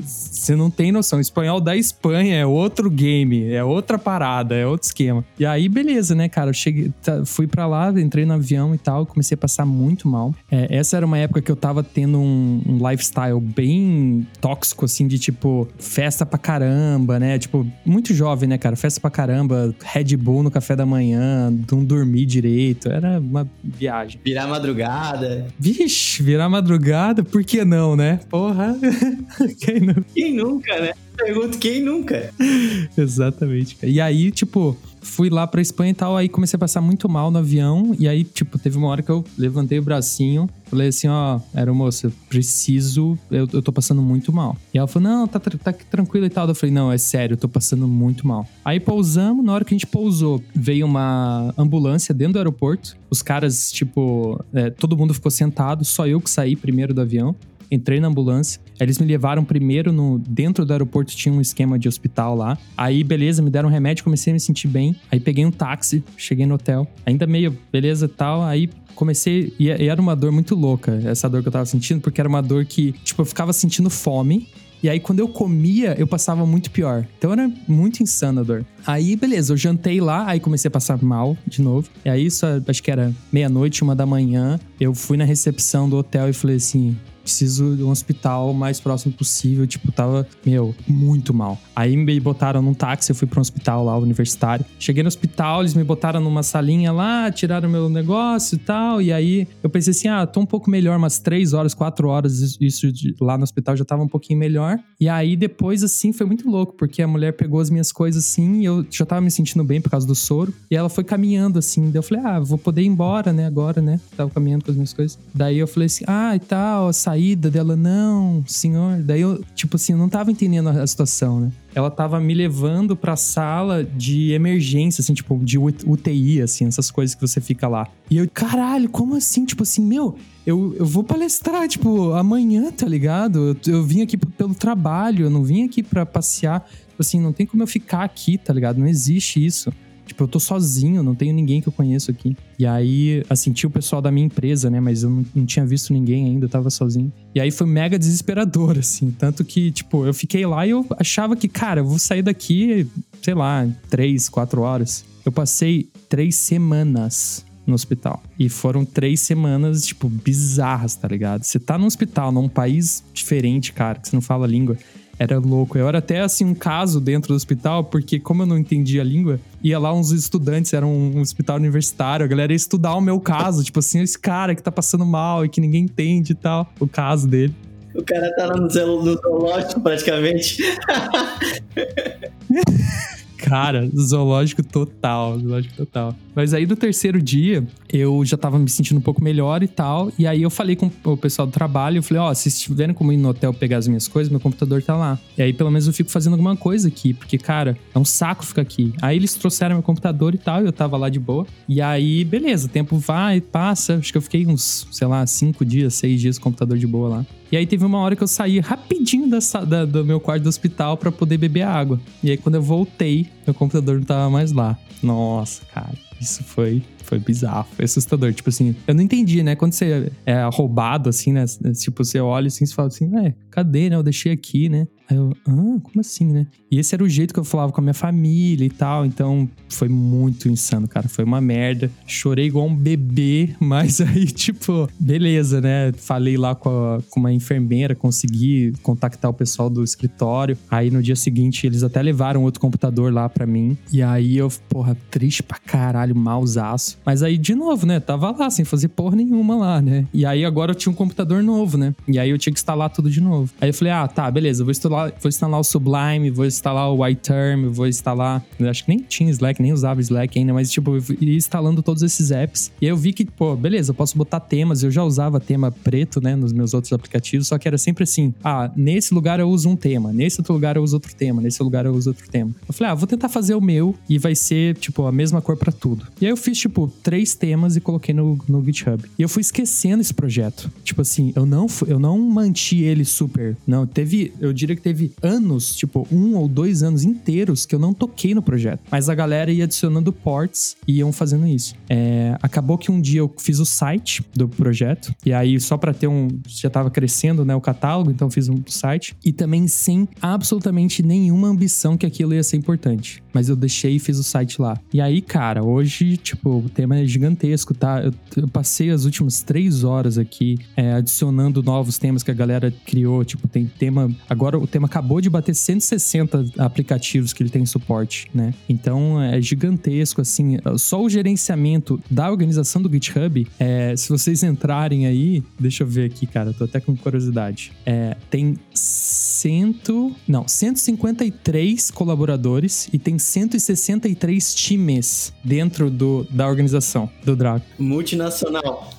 [0.03, 1.19] você não tem noção.
[1.19, 5.23] O espanhol da Espanha é outro game, é outra parada, é outro esquema.
[5.37, 6.49] E aí, beleza, né, cara?
[6.49, 10.07] Eu cheguei, tá, fui para lá, entrei no avião e tal, comecei a passar muito
[10.07, 10.33] mal.
[10.51, 15.07] É, essa era uma época que eu tava tendo um, um, lifestyle bem tóxico, assim,
[15.07, 17.37] de tipo, festa pra caramba, né?
[17.37, 18.75] Tipo, muito jovem, né, cara?
[18.75, 22.89] Festa pra caramba, Red Bull no café da manhã, não dormir direito.
[22.89, 24.19] Era uma viagem.
[24.23, 25.47] Virar madrugada.
[25.57, 28.19] Vixe, virar madrugada, por que não, né?
[28.29, 28.58] Porra.
[29.59, 30.05] quem, nunca?
[30.13, 30.93] quem nunca, né?
[31.15, 32.33] Pergunto quem nunca.
[32.97, 33.77] Exatamente.
[33.83, 37.31] E aí, tipo, fui lá pra Espanha e tal, aí comecei a passar muito mal
[37.31, 41.07] no avião, e aí, tipo, teve uma hora que eu levantei o bracinho, falei assim,
[41.07, 44.55] ó, era moça, preciso, eu, eu tô passando muito mal.
[44.73, 46.47] E ela falou, não, tá, tá tranquilo e tal.
[46.47, 48.47] Eu falei, não, é sério, eu tô passando muito mal.
[48.63, 53.21] Aí pousamos, na hora que a gente pousou, veio uma ambulância dentro do aeroporto, os
[53.21, 57.35] caras, tipo, é, todo mundo ficou sentado, só eu que saí primeiro do avião.
[57.71, 58.61] Entrei na ambulância.
[58.79, 62.57] Eles me levaram primeiro no dentro do aeroporto tinha um esquema de hospital lá.
[62.77, 64.95] Aí beleza, me deram um remédio, comecei a me sentir bem.
[65.11, 66.87] Aí peguei um táxi, cheguei no hotel.
[67.05, 71.47] Ainda meio beleza tal, aí comecei e era uma dor muito louca, essa dor que
[71.47, 74.47] eu tava sentindo, porque era uma dor que, tipo, eu ficava sentindo fome
[74.81, 77.05] e aí, quando eu comia, eu passava muito pior.
[77.17, 78.65] Então era muito insana a dor.
[78.87, 81.89] Aí, beleza, eu jantei lá, aí comecei a passar mal de novo.
[82.05, 84.57] E aí, isso acho que era meia-noite, uma da manhã.
[84.79, 86.97] Eu fui na recepção do hotel e falei assim:
[87.29, 89.67] preciso de um hospital mais próximo possível.
[89.67, 91.59] Tipo, tava, meu, muito mal.
[91.75, 94.65] Aí me botaram num táxi, eu fui pra um hospital lá, universitário.
[94.79, 99.01] Cheguei no hospital, eles me botaram numa salinha lá, tiraram meu negócio e tal.
[99.01, 102.57] E aí eu pensei assim: ah, tô um pouco melhor, umas três horas, quatro horas.
[102.59, 104.79] Isso de, lá no hospital já tava um pouquinho melhor.
[104.99, 108.61] E aí depois, assim, foi muito louco, porque a mulher pegou as minhas coisas assim,
[108.61, 110.51] e eu já tava me sentindo bem por causa do soro.
[110.71, 111.91] E ela foi caminhando assim.
[111.91, 113.99] Daí eu falei: ah, vou poder ir embora, né, agora, né?
[114.17, 115.19] Tava caminhando com as minhas coisas.
[115.33, 119.01] Daí eu falei assim: ah, e tal, saí saída dela, não, senhor.
[119.03, 121.51] Daí eu, tipo assim, eu não tava entendendo a situação, né?
[121.75, 127.13] Ela tava me levando pra sala de emergência, assim, tipo, de UTI, assim, essas coisas
[127.13, 127.87] que você fica lá.
[128.09, 129.43] E eu, caralho, como assim?
[129.45, 133.57] Tipo assim, meu, eu, eu vou palestrar, tipo, amanhã, tá ligado?
[133.67, 136.61] Eu, eu vim aqui pelo trabalho, eu não vim aqui pra passear.
[136.61, 138.79] Tipo assim, não tem como eu ficar aqui, tá ligado?
[138.79, 139.71] Não existe isso.
[140.09, 142.35] Tipo, eu tô sozinho, não tenho ninguém que eu conheço aqui.
[142.57, 144.79] E aí, assim, tinha o pessoal da minha empresa, né?
[144.79, 147.13] Mas eu não, não tinha visto ninguém ainda, eu tava sozinho.
[147.35, 149.11] E aí foi mega desesperador, assim.
[149.11, 152.87] Tanto que, tipo, eu fiquei lá e eu achava que, cara, eu vou sair daqui,
[153.21, 155.05] sei lá, três, quatro horas.
[155.23, 158.23] Eu passei três semanas no hospital.
[158.39, 161.43] E foram três semanas, tipo, bizarras, tá ligado?
[161.43, 164.75] Você tá num hospital, num país diferente, cara, que você não fala a língua
[165.19, 165.77] era louco.
[165.77, 169.03] Eu era até assim um caso dentro do hospital, porque como eu não entendia a
[169.03, 173.19] língua, ia lá uns estudantes, era um, hospital universitário, a galera ia estudar o meu
[173.19, 176.71] caso, tipo assim, esse cara que tá passando mal e que ninguém entende e tal,
[176.79, 177.53] o caso dele.
[177.93, 180.63] O cara tá no zoológico praticamente.
[183.39, 186.13] Cara, zoológico total, zoológico total.
[186.35, 190.11] Mas aí no terceiro dia, eu já tava me sentindo um pouco melhor e tal.
[190.19, 192.93] E aí eu falei com o pessoal do trabalho, eu falei, ó, oh, se estiverem
[192.93, 195.17] como ir no hotel pegar as minhas coisas, meu computador tá lá.
[195.37, 198.45] E aí pelo menos eu fico fazendo alguma coisa aqui, porque, cara, é um saco
[198.45, 198.93] ficar aqui.
[199.01, 201.47] Aí eles trouxeram meu computador e tal, e eu tava lá de boa.
[201.67, 203.95] E aí, beleza, o tempo vai, passa.
[203.95, 206.87] Acho que eu fiquei uns, sei lá, cinco dias, seis dias com o computador de
[206.87, 207.25] boa lá.
[207.51, 210.49] E aí teve uma hora que eu saí rapidinho da, da, do meu quarto do
[210.49, 211.99] hospital para poder beber água.
[212.23, 214.77] E aí quando eu voltei, meu computador não tava mais lá.
[215.01, 215.93] Nossa, cara.
[216.19, 218.33] Isso foi, foi bizarro, foi assustador.
[218.33, 219.55] Tipo assim, eu não entendi, né?
[219.55, 221.45] Quando você é roubado, assim, né?
[221.79, 223.95] Tipo, você olha assim e fala assim, ué, cadê, né?
[223.95, 224.87] Eu deixei aqui, né?
[225.09, 226.45] Aí eu, ah, como assim, né?
[226.71, 229.05] E esse era o jeito que eu falava com a minha família e tal.
[229.05, 231.09] Então, foi muito insano, cara.
[231.09, 231.89] Foi uma merda.
[232.05, 235.91] Chorei igual um bebê, mas aí, tipo, beleza, né?
[235.93, 240.55] Falei lá com, a, com uma enfermeira, consegui contactar o pessoal do escritório.
[240.69, 243.75] Aí no dia seguinte, eles até levaram outro computador lá para mim.
[243.91, 246.99] E aí eu, porra, triste pra caralho, mausaço.
[247.03, 247.99] Mas aí, de novo, né?
[247.99, 250.05] Tava lá, sem fazer porra nenhuma lá, né?
[250.13, 251.95] E aí agora eu tinha um computador novo, né?
[252.07, 253.51] E aí eu tinha que instalar tudo de novo.
[253.59, 256.45] Aí eu falei, ah, tá, beleza, eu vou instalar instalar, vou instalar o Sublime, vou
[256.45, 258.43] instalar o iTerm, vou instalar.
[258.59, 262.03] Acho que nem tinha Slack, nem usava Slack ainda, mas tipo, eu ia instalando todos
[262.03, 262.71] esses apps.
[262.81, 264.83] E aí eu vi que, pô, beleza, eu posso botar temas.
[264.83, 268.33] Eu já usava tema preto, né, nos meus outros aplicativos, só que era sempre assim:
[268.43, 271.61] ah, nesse lugar eu uso um tema, nesse outro lugar eu uso outro tema, nesse
[271.61, 272.51] lugar eu uso outro tema.
[272.67, 275.55] Eu falei, ah, vou tentar fazer o meu e vai ser, tipo, a mesma cor
[275.57, 276.05] para tudo.
[276.19, 279.03] E aí eu fiz, tipo, três temas e coloquei no, no GitHub.
[279.17, 280.71] E eu fui esquecendo esse projeto.
[280.83, 283.55] Tipo assim, eu não, eu não manti ele super.
[283.65, 284.88] Não, teve, eu diria que teve
[285.21, 288.81] anos, tipo, um ou dois anos inteiros que eu não toquei no projeto.
[288.91, 291.75] Mas a galera ia adicionando ports e iam fazendo isso.
[291.89, 295.93] É, acabou que um dia eu fiz o site do projeto, e aí só para
[295.93, 296.27] ter um.
[296.47, 299.15] Já tava crescendo, né, o catálogo, então fiz um site.
[299.23, 303.23] E também sem absolutamente nenhuma ambição que aquilo ia ser importante.
[303.33, 304.77] Mas eu deixei e fiz o site lá.
[304.93, 308.01] E aí, cara, hoje, tipo, o tema é gigantesco, tá?
[308.01, 312.73] Eu, eu passei as últimas três horas aqui é, adicionando novos temas que a galera
[312.85, 313.23] criou.
[313.23, 314.09] Tipo, tem tema.
[314.29, 318.53] Agora o tema acabou de bater 160 aplicativos que ele tem suporte, né?
[318.67, 320.57] Então é gigantesco, assim.
[320.77, 326.05] Só o gerenciamento da organização do GitHub, é, se vocês entrarem aí, deixa eu ver
[326.05, 327.71] aqui, cara, tô até com curiosidade.
[327.85, 337.35] É, tem cento, não, 153 colaboradores e tem 163 times dentro do, da organização do
[337.35, 337.65] Draco.
[337.77, 338.98] Multinacional.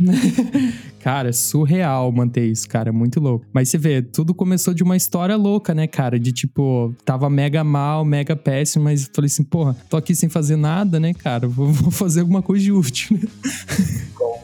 [1.00, 2.88] Cara, é surreal manter isso, cara.
[2.88, 3.46] É muito louco.
[3.52, 6.18] Mas você vê, tudo começou de uma história louca, né, cara?
[6.18, 10.56] De tipo, tava mega mal, mega péssimo, mas falei assim, porra, tô aqui sem fazer
[10.56, 11.46] nada, né, cara?
[11.46, 13.28] Vou, vou fazer alguma coisa de útil, né?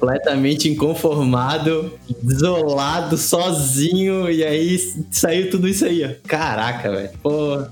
[0.04, 4.78] completamente inconformado, desolado, sozinho, e aí
[5.10, 6.10] saiu tudo isso aí, ó.
[6.28, 7.10] Caraca, velho.
[7.22, 7.64] Pô.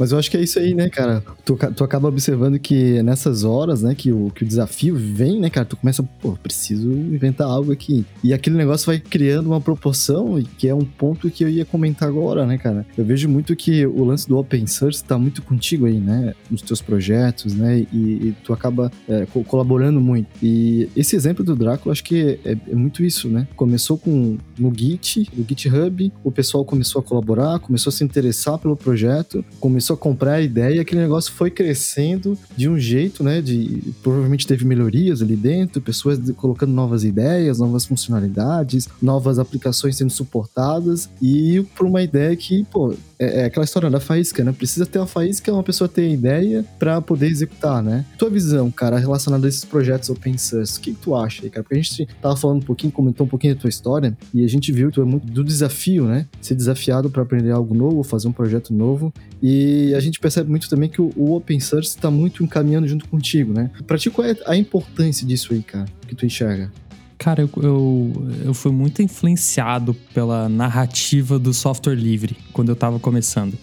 [0.00, 1.22] Mas eu acho que é isso aí, né, cara?
[1.44, 5.50] Tu, tu acaba observando que nessas horas, né, que o, que o desafio vem, né,
[5.50, 5.66] cara?
[5.66, 8.06] Tu começa, pô, preciso inventar algo aqui.
[8.24, 11.66] E aquele negócio vai criando uma proporção, e que é um ponto que eu ia
[11.66, 12.86] comentar agora, né, cara?
[12.96, 16.32] Eu vejo muito que o lance do open source tá muito contigo aí, né?
[16.50, 17.86] Nos teus projetos, né?
[17.92, 20.28] E, e tu acaba é, co colaborando muito.
[20.42, 23.46] E esse exemplo do Drácula, acho que é, é, muito isso, né?
[23.54, 28.58] Começou com no Git, no GitHub, o pessoal começou a colaborar, começou a se interessar
[28.58, 32.78] pelo projeto, começou começou a comprar a ideia e aquele negócio foi crescendo de um
[32.78, 33.40] jeito, né?
[33.40, 40.10] De provavelmente teve melhorias ali dentro, pessoas colocando novas ideias, novas funcionalidades, novas aplicações sendo
[40.10, 44.52] suportadas e por uma ideia que, pô, é, é, aquela história da faísca, né?
[44.52, 48.04] Precisa ter uma faísca, uma pessoa ter ideia para poder executar, né?
[48.16, 51.62] Tua visão, cara, relacionada a esses projetos open source, o que, tu acha aí, cara?
[51.62, 54.48] Porque a gente tava falando um pouquinho, comentou um pouquinho da tua história e a
[54.48, 56.26] gente viu que tu é muito do desafio, né?
[56.40, 60.68] Ser desafiado para aprender algo novo, fazer um projeto novo e a gente percebe muito
[60.68, 63.70] também que o, o open source está muito encaminhando junto contigo, né?
[63.86, 66.70] Pra ti, qual é a importância disso aí, cara, que tu enxerga?
[67.18, 72.98] Cara, eu, eu, eu, fui muito influenciado pela narrativa do software livre quando eu estava
[72.98, 73.58] começando.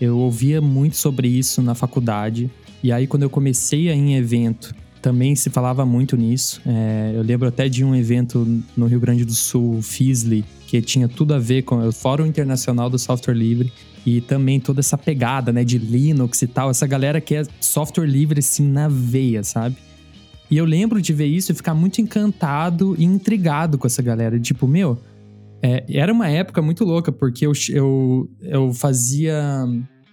[0.00, 2.50] Eu ouvia muito sobre isso na faculdade,
[2.82, 6.60] e aí quando eu comecei a em evento, também se falava muito nisso.
[6.66, 8.44] É, eu lembro até de um evento
[8.76, 12.90] no Rio Grande do Sul, FISLey, que tinha tudo a ver com o Fórum Internacional
[12.90, 13.72] do Software Livre,
[14.06, 18.06] e também toda essa pegada, né, de Linux e tal, essa galera que é software
[18.06, 19.76] livre assim na veia, sabe?
[20.48, 24.38] E eu lembro de ver isso e ficar muito encantado e intrigado com essa galera.
[24.38, 24.96] Tipo, meu,
[25.60, 29.66] é, era uma época muito louca, porque eu, eu, eu fazia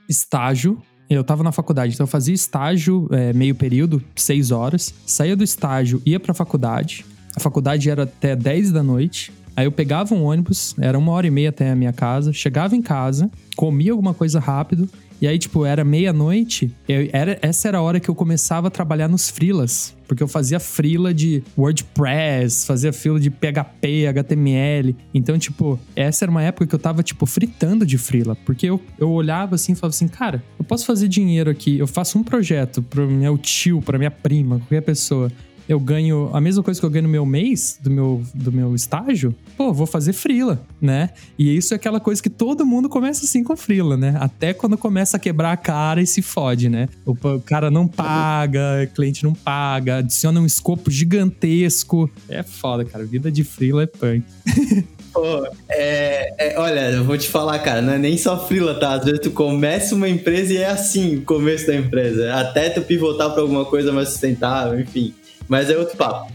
[0.09, 0.81] estágio.
[1.07, 4.91] Eu tava na faculdade, então eu fazia estágio é, meio período, seis horas.
[5.05, 7.05] Saía do estágio, ia pra faculdade.
[7.35, 9.31] A faculdade era até 10 da noite.
[9.55, 12.33] Aí eu pegava um ônibus, era uma hora e meia até a minha casa.
[12.33, 14.89] Chegava em casa, comia alguma coisa rápido
[15.23, 16.69] e aí, tipo, era meia-noite,
[17.13, 19.95] era, essa era a hora que eu começava a trabalhar nos frilas.
[20.05, 24.93] Porque eu fazia frila de WordPress, fazia frila de PHP, HTML.
[25.13, 28.35] Então, tipo, essa era uma época que eu tava, tipo, fritando de frila.
[28.35, 31.79] Porque eu, eu olhava assim e falava assim, cara, eu posso fazer dinheiro aqui.
[31.79, 35.31] Eu faço um projeto pro meu tio, pra minha prima, qualquer pessoa
[35.67, 38.75] eu ganho a mesma coisa que eu ganho no meu mês, do meu, do meu
[38.75, 41.11] estágio, pô, vou fazer frila, né?
[41.37, 44.15] E isso é aquela coisa que todo mundo começa assim com frila, né?
[44.19, 46.89] Até quando começa a quebrar a cara e se fode, né?
[47.05, 52.09] O, cara não paga, o cliente não paga, adiciona um escopo gigantesco.
[52.27, 53.05] É foda, cara.
[53.05, 54.23] Vida de frila é punk.
[55.13, 58.93] Pô, é, é, olha, eu vou te falar, cara, não é nem só frila, tá?
[58.93, 62.33] Às vezes tu começa uma empresa e é assim o começo da empresa.
[62.33, 65.13] Até tu pivotar pra alguma coisa mais sustentável, enfim.
[65.47, 66.31] Mas é outro papo.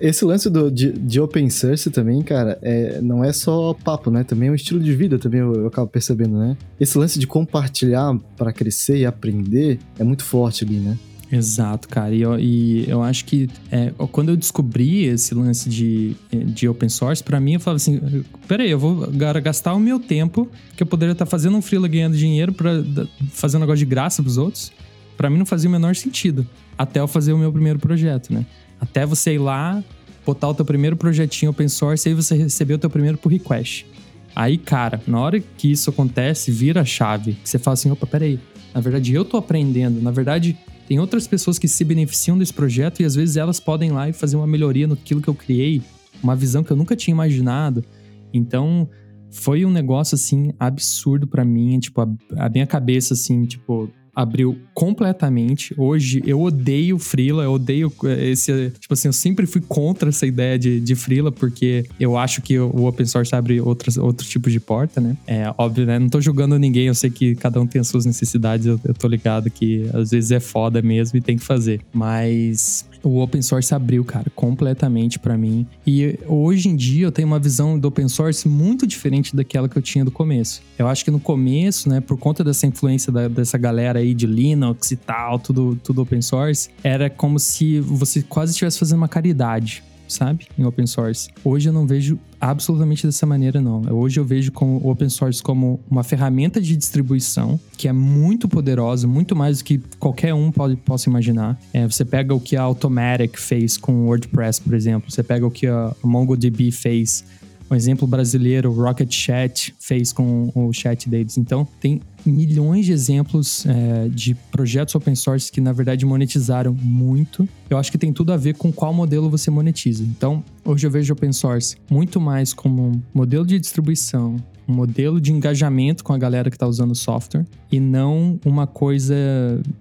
[0.00, 4.22] Esse lance do, de, de, open source também, cara, é, não é só papo, né?
[4.22, 6.56] Também é um estilo de vida, também eu, eu acabo percebendo, né?
[6.78, 10.98] Esse lance de compartilhar para crescer e aprender é muito forte ali, né?
[11.32, 12.14] Exato, cara.
[12.14, 16.90] E eu, e eu acho que é, quando eu descobri esse lance de, de open
[16.90, 19.08] source, para mim eu falava assim: peraí, eu vou
[19.42, 22.84] gastar o meu tempo, que eu poderia estar fazendo um freela ganhando dinheiro para
[23.30, 24.70] fazer um negócio de graça pros outros.
[25.16, 26.46] Para mim não fazia o menor sentido
[26.76, 28.44] até eu fazer o meu primeiro projeto, né?
[28.80, 29.82] Até você ir lá,
[30.26, 33.86] botar o teu primeiro projetinho open source, aí você receber o teu primeiro pull request.
[34.34, 37.36] Aí, cara, na hora que isso acontece, vira a chave.
[37.44, 38.40] Você fala assim, opa, peraí.
[38.74, 40.00] Na verdade, eu tô aprendendo.
[40.00, 40.56] Na verdade,
[40.88, 44.08] tem outras pessoas que se beneficiam desse projeto e às vezes elas podem ir lá
[44.08, 45.82] e fazer uma melhoria no que eu criei.
[46.22, 47.84] Uma visão que eu nunca tinha imaginado.
[48.32, 48.88] Então,
[49.30, 51.78] foi um negócio, assim, absurdo para mim.
[51.78, 55.74] Tipo, a, a minha cabeça, assim, tipo, abriu completamente.
[55.76, 58.70] Hoje eu odeio Freela, eu odeio eh, esse.
[58.78, 62.58] Tipo assim, eu sempre fui contra essa ideia de, de Freela, porque eu acho que
[62.58, 65.16] o open source abre outros, outros tipos de porta, né?
[65.26, 65.98] É óbvio, né?
[65.98, 68.94] Não tô julgando ninguém, eu sei que cada um tem as suas necessidades, eu, eu
[68.94, 71.80] tô ligado que às vezes é foda mesmo e tem que fazer.
[71.92, 75.66] Mas o open source abriu, cara, completamente para mim.
[75.86, 79.76] E hoje em dia eu tenho uma visão do open source muito diferente daquela que
[79.76, 80.62] eu tinha do começo.
[80.78, 84.26] Eu acho que no começo, né, por conta dessa influência da, dessa galera aí de
[84.26, 89.08] Linux e tal, tudo, tudo open source, era como se você quase estivesse fazendo uma
[89.08, 89.82] caridade
[90.12, 90.46] sabe?
[90.58, 91.28] Em open source.
[91.44, 93.82] Hoje eu não vejo absolutamente dessa maneira, não.
[93.90, 99.06] Hoje eu vejo como open source como uma ferramenta de distribuição que é muito poderosa,
[99.06, 101.58] muito mais do que qualquer um pode, possa imaginar.
[101.72, 105.10] É, você pega o que a Automatic fez com o WordPress, por exemplo.
[105.10, 107.24] Você pega o que a MongoDB fez
[107.72, 111.38] um exemplo brasileiro, o Rocket Chat fez com o chat deles.
[111.38, 117.48] Então, tem milhões de exemplos é, de projetos open source que, na verdade, monetizaram muito.
[117.70, 120.04] Eu acho que tem tudo a ver com qual modelo você monetiza.
[120.04, 124.36] Então, hoje eu vejo open source muito mais como um modelo de distribuição,
[124.72, 128.66] um modelo de engajamento com a galera que está usando o software e não uma
[128.66, 129.14] coisa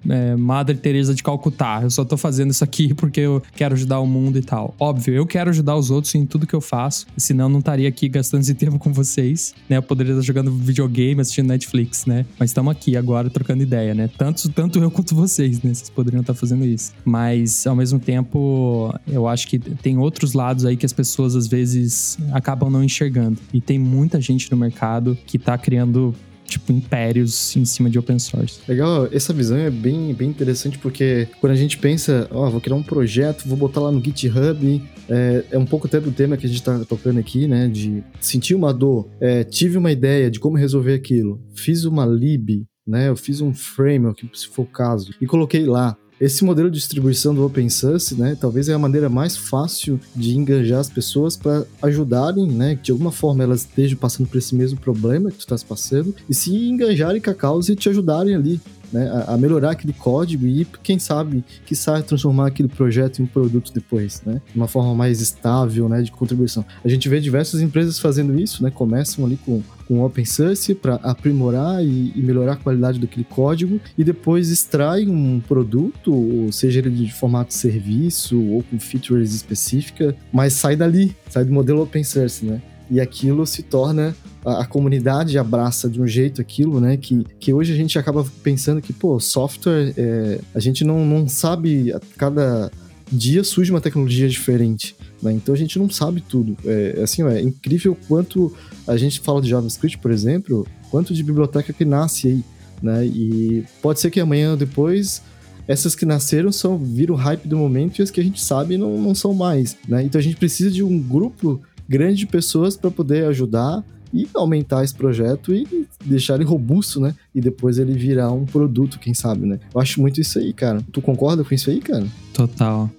[0.07, 1.81] é, Madre Teresa de Calcutá.
[1.83, 4.75] Eu só tô fazendo isso aqui porque eu quero ajudar o mundo e tal.
[4.79, 8.07] Óbvio, eu quero ajudar os outros em tudo que eu faço, senão não estaria aqui
[8.07, 9.77] gastando esse tempo com vocês, né?
[9.77, 12.25] Eu poderia estar jogando videogame, assistindo Netflix, né?
[12.37, 14.09] Mas estamos aqui agora trocando ideia, né?
[14.17, 15.73] Tanto, tanto eu quanto vocês, né?
[15.73, 16.93] Vocês poderiam estar fazendo isso.
[17.03, 21.47] Mas, ao mesmo tempo, eu acho que tem outros lados aí que as pessoas às
[21.47, 23.39] vezes acabam não enxergando.
[23.53, 24.80] E tem muita gente no mercado
[25.25, 26.13] que tá criando
[26.51, 28.59] tipo, impérios em cima de open source.
[28.67, 32.61] Legal, essa visão é bem, bem interessante porque quando a gente pensa, ó, oh, vou
[32.61, 36.35] criar um projeto, vou botar lá no GitHub, é, é um pouco até do tema
[36.35, 40.29] que a gente tá tocando aqui, né, de sentir uma dor, é, tive uma ideia
[40.29, 44.65] de como resolver aquilo, fiz uma lib, né, eu fiz um framework, se for o
[44.65, 45.97] caso, e coloquei lá.
[46.21, 50.37] Esse modelo de distribuição do open source, né, talvez é a maneira mais fácil de
[50.37, 54.53] engajar as pessoas para ajudarem, né, que de alguma forma elas estejam passando por esse
[54.53, 58.35] mesmo problema que tu estás passando e se engajarem com a causa e te ajudarem
[58.35, 63.19] ali, né, a, a, melhorar aquele código e, quem sabe, que sabe transformar aquele projeto
[63.19, 66.65] em um produto depois, né, uma forma mais estável, né, de contribuição.
[66.83, 70.95] A gente vê diversas empresas fazendo isso, né, começam ali com com open source para
[71.03, 76.89] aprimorar e, e, melhorar a qualidade daquele código e depois extrai um produto, seja ele
[76.91, 82.45] de formato serviço ou com features específicas, mas sai dali, sai do modelo open source,
[82.45, 82.61] né?
[82.91, 84.13] E aquilo se torna
[84.45, 86.97] a, a, comunidade abraça de um jeito aquilo, né?
[86.97, 91.25] Que, que hoje a gente acaba pensando que, pô, software, é, a gente não, não
[91.25, 92.69] sabe, a cada
[93.09, 94.95] dia surge uma tecnologia diferente.
[95.21, 95.31] Né?
[95.33, 96.57] Então a gente não sabe tudo.
[96.65, 98.53] É, é assim, é incrível quanto
[98.87, 102.43] a gente fala de JavaScript, por exemplo, quanto de biblioteca que nasce aí.
[102.81, 103.05] Né?
[103.05, 105.21] E pode ser que amanhã ou depois
[105.67, 108.97] essas que nasceram são viram hype do momento e as que a gente sabe não,
[108.97, 109.77] não são mais.
[109.87, 110.03] Né?
[110.03, 114.83] Então a gente precisa de um grupo grande de pessoas para poder ajudar e aumentar
[114.83, 117.13] esse projeto e deixar ele robusto, né?
[117.35, 119.59] E depois ele virar um produto, quem sabe, né?
[119.73, 120.81] Eu acho muito isso aí, cara.
[120.91, 122.05] Tu concorda com isso aí, cara?
[122.33, 122.89] Total.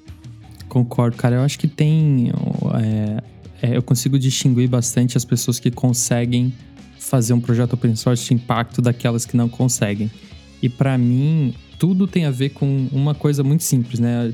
[0.69, 1.37] Concordo, cara.
[1.37, 2.33] Eu acho que tem.
[2.83, 6.53] É, é, eu consigo distinguir bastante as pessoas que conseguem
[6.99, 10.11] fazer um projeto open source de impacto daquelas que não conseguem.
[10.63, 14.33] E para mim, tudo tem a ver com uma coisa muito simples, né?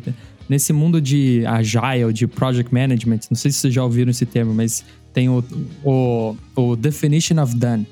[0.48, 4.54] Nesse mundo de agile, de project management, não sei se vocês já ouviram esse termo,
[4.54, 5.44] mas tem o,
[5.84, 7.86] o, o definition of done,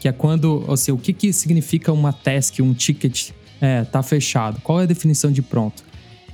[0.00, 4.60] que é quando, assim, o que, que significa uma task, um ticket, é, tá fechado.
[4.62, 5.82] Qual é a definição de pronto?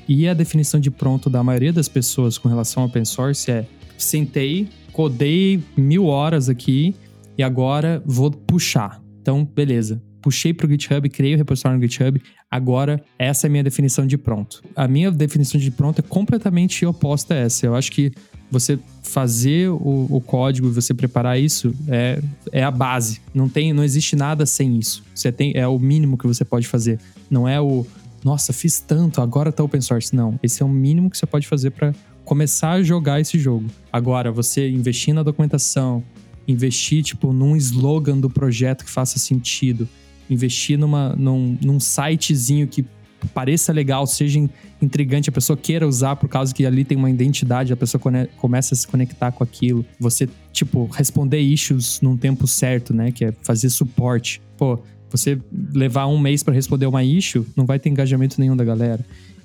[0.07, 3.67] E a definição de pronto da maioria das pessoas com relação ao open source é:
[3.97, 6.95] sentei, codei mil horas aqui
[7.39, 9.03] e agora vou puxar.
[9.21, 10.03] Então, beleza.
[10.25, 12.19] Puxei para o GitHub, criei o repositório no GitHub.
[12.51, 14.63] Agora, essa é a minha definição de pronto.
[14.75, 17.67] A minha definição de pronto é completamente oposta a essa.
[17.67, 18.11] Eu acho que
[18.51, 23.21] você fazer o, o, código e você preparar isso é, é a base.
[23.35, 25.05] Não tem, não existe nada sem isso.
[25.15, 26.99] Você tem, é o mínimo que você pode fazer.
[27.31, 27.87] Não é o
[28.25, 30.17] nossa, fiz tanto, agora tá open source.
[30.17, 33.67] Não, esse é o mínimo que você pode fazer para começar a jogar esse jogo.
[33.93, 36.03] Agora, você investir na documentação,
[36.49, 39.87] investir tipo num slogan do projeto que faça sentido,
[40.29, 42.85] investir numa, num, num sitezinho que
[43.33, 44.39] pareça legal, seja
[44.81, 48.01] intrigante, a pessoa queira usar por causa que ali tem uma identidade, a pessoa
[48.37, 49.85] começa a se conectar com aquilo.
[49.99, 53.11] Você, tipo, responder issues num tempo certo, né?
[53.11, 54.43] Que é fazer suporte.
[54.57, 54.79] Pô,
[55.11, 55.39] você
[55.73, 59.05] levar um mês para responder uma issue, não vai ter engajamento nenhum da galera.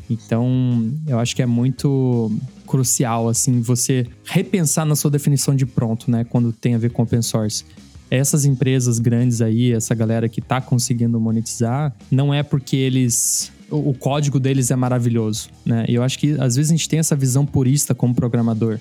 [0.10, 2.32] Então, eu acho que é muito
[2.66, 6.24] crucial, assim, você repensar na sua definição de pronto, né?
[6.24, 7.64] Quando tem a ver com open source.
[8.10, 13.94] Essas empresas grandes aí, essa galera que tá conseguindo monetizar, não é porque eles o
[13.94, 15.86] código deles é maravilhoso, né?
[15.88, 18.80] E eu acho que às vezes a gente tem essa visão purista como programador,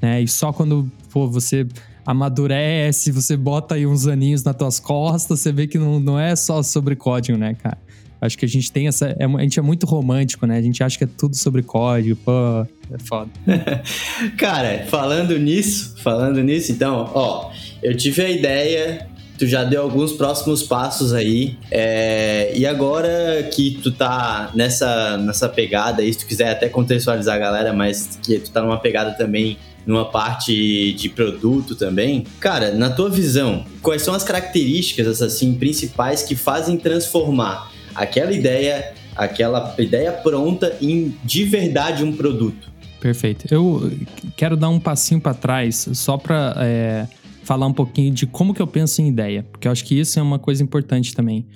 [0.00, 0.22] né?
[0.22, 1.66] E só quando pô, você
[2.06, 6.34] amadurece, você bota aí uns aninhos nas tuas costas, você vê que não, não é
[6.34, 7.78] só sobre código, né, cara?
[8.20, 9.16] Acho que a gente tem essa.
[9.18, 10.58] É, a gente é muito romântico, né?
[10.58, 13.30] A gente acha que é tudo sobre código, pô, é foda.
[14.36, 17.50] cara, falando nisso, falando nisso, então, ó,
[17.82, 19.08] eu tive a ideia
[19.40, 21.56] tu já deu alguns próximos passos aí.
[21.70, 27.36] É, e agora que tu tá nessa, nessa pegada aí, se tu quiser até contextualizar
[27.36, 32.26] a galera, mas que tu tá numa pegada também numa parte de produto também.
[32.38, 38.92] Cara, na tua visão, quais são as características assim principais que fazem transformar aquela ideia,
[39.16, 42.70] aquela ideia pronta em de verdade um produto?
[43.00, 43.46] Perfeito.
[43.50, 43.90] Eu
[44.36, 47.06] quero dar um passinho para trás só para é,
[47.42, 50.18] falar um pouquinho de como que eu penso em ideia, porque eu acho que isso
[50.18, 51.46] é uma coisa importante também.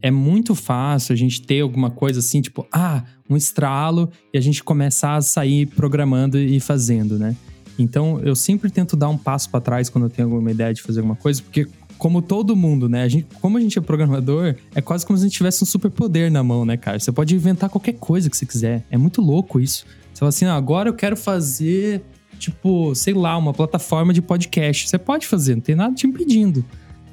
[0.00, 4.40] É muito fácil a gente ter alguma coisa assim, tipo, ah, um estralo e a
[4.40, 7.36] gente começar a sair programando e fazendo, né?
[7.78, 10.82] Então, eu sempre tento dar um passo para trás quando eu tenho alguma ideia de
[10.82, 11.66] fazer alguma coisa, porque
[12.02, 13.04] como todo mundo, né?
[13.04, 15.66] A gente, como a gente é programador, é quase como se a gente tivesse um
[15.66, 16.98] superpoder na mão, né, cara?
[16.98, 18.84] Você pode inventar qualquer coisa que você quiser.
[18.90, 19.86] É muito louco isso.
[20.12, 22.02] Você fala assim, ah, agora eu quero fazer,
[22.42, 24.88] tipo, sei lá, uma plataforma de podcast.
[24.88, 26.64] Você pode fazer, não tem nada te impedindo,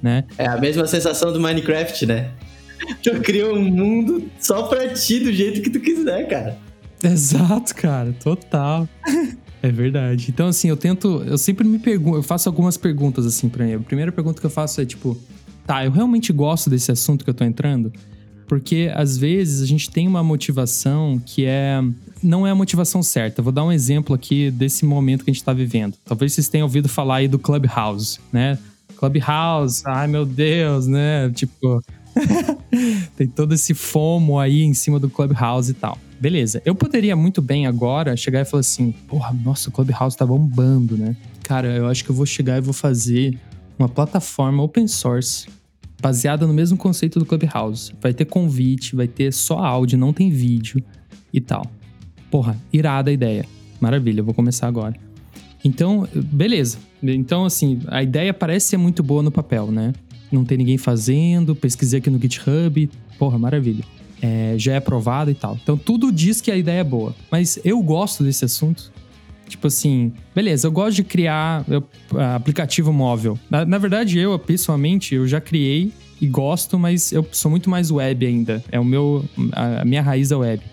[0.02, 0.24] né?
[0.38, 2.32] É a mesma sensação do Minecraft, né?
[3.04, 6.58] Tu cria um mundo só pra ti, do jeito que tu quiser, cara.
[7.04, 8.88] Exato, cara, total.
[9.62, 10.28] É verdade.
[10.30, 11.22] Então, assim, eu tento.
[11.28, 12.20] Eu sempre me pergunto.
[12.20, 13.74] Eu faço algumas perguntas, assim, pra mim.
[13.74, 15.18] A primeira pergunta que eu faço é tipo:
[15.68, 17.92] tá, eu realmente gosto desse assunto que eu tô entrando?
[18.50, 21.80] Porque às vezes a gente tem uma motivação que é.
[22.22, 23.44] Não é a motivação certa.
[23.44, 25.94] Vou dar um exemplo aqui desse momento que a gente tá vivendo.
[26.04, 28.58] Talvez vocês tenham ouvido falar aí do Clubhouse, né?
[28.98, 31.30] Clubhouse, ai meu Deus, né?
[31.30, 31.82] Tipo.
[33.16, 35.96] tem todo esse fomo aí em cima do Clubhouse e tal.
[36.20, 40.26] Beleza, eu poderia muito bem agora chegar e falar assim: porra, nossa, o Clubhouse tá
[40.26, 41.16] bombando, né?
[41.44, 43.38] Cara, eu acho que eu vou chegar e vou fazer
[43.78, 45.48] uma plataforma open source
[46.02, 47.94] baseada no mesmo conceito do Clubhouse.
[48.02, 50.84] Vai ter convite, vai ter só áudio, não tem vídeo
[51.34, 51.66] e tal.
[52.32, 53.46] Porra, irada a ideia.
[53.80, 54.96] Maravilha, eu vou começar agora.
[55.64, 56.78] Então, beleza.
[57.02, 59.94] Então, assim, a ideia parece ser muito boa no papel, né?
[60.32, 62.90] Não tem ninguém fazendo, pesquisei aqui no GitHub.
[63.18, 63.84] Porra, maravilha
[64.22, 65.58] é, já é aprovado e tal.
[65.62, 67.16] Então tudo diz que a ideia é boa.
[67.32, 68.92] Mas eu gosto desse assunto.
[69.50, 71.84] Tipo assim, beleza, eu gosto de criar eu,
[72.36, 73.38] aplicativo móvel.
[73.50, 75.92] Na, na, verdade, eu, pessoalmente, eu já criei
[76.22, 78.64] e gosto, mas eu sou muito mais web ainda.
[78.72, 79.26] É o meu.
[79.52, 80.64] A, a minha raiz é web.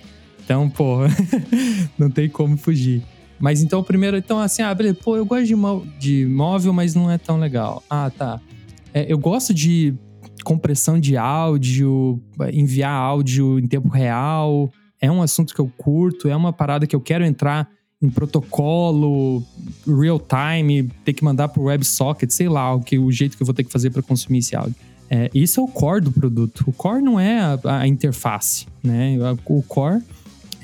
[0.45, 0.99] Então, pô,
[1.99, 3.03] não tem como fugir.
[3.39, 5.55] Mas então, primeiro, então, assim, ah, beleza, pô, eu gosto de,
[5.99, 7.83] de móvel, mas não é tão legal.
[7.91, 8.41] Ah, tá.
[8.95, 9.95] É, eu gosto de
[10.45, 12.23] compressão de áudio,
[12.53, 14.71] enviar áudio em tempo real.
[15.01, 17.69] É um assunto que eu curto, é uma parada que eu quero entrar
[18.03, 19.43] em protocolo,
[19.87, 23.47] real time, ter que mandar por WebSocket, sei lá, o, que, o jeito que eu
[23.47, 24.75] vou ter que fazer para consumir esse áudio.
[25.09, 26.65] É, isso é o core do produto.
[26.67, 29.17] O core não é a, a interface, né?
[29.47, 30.03] O core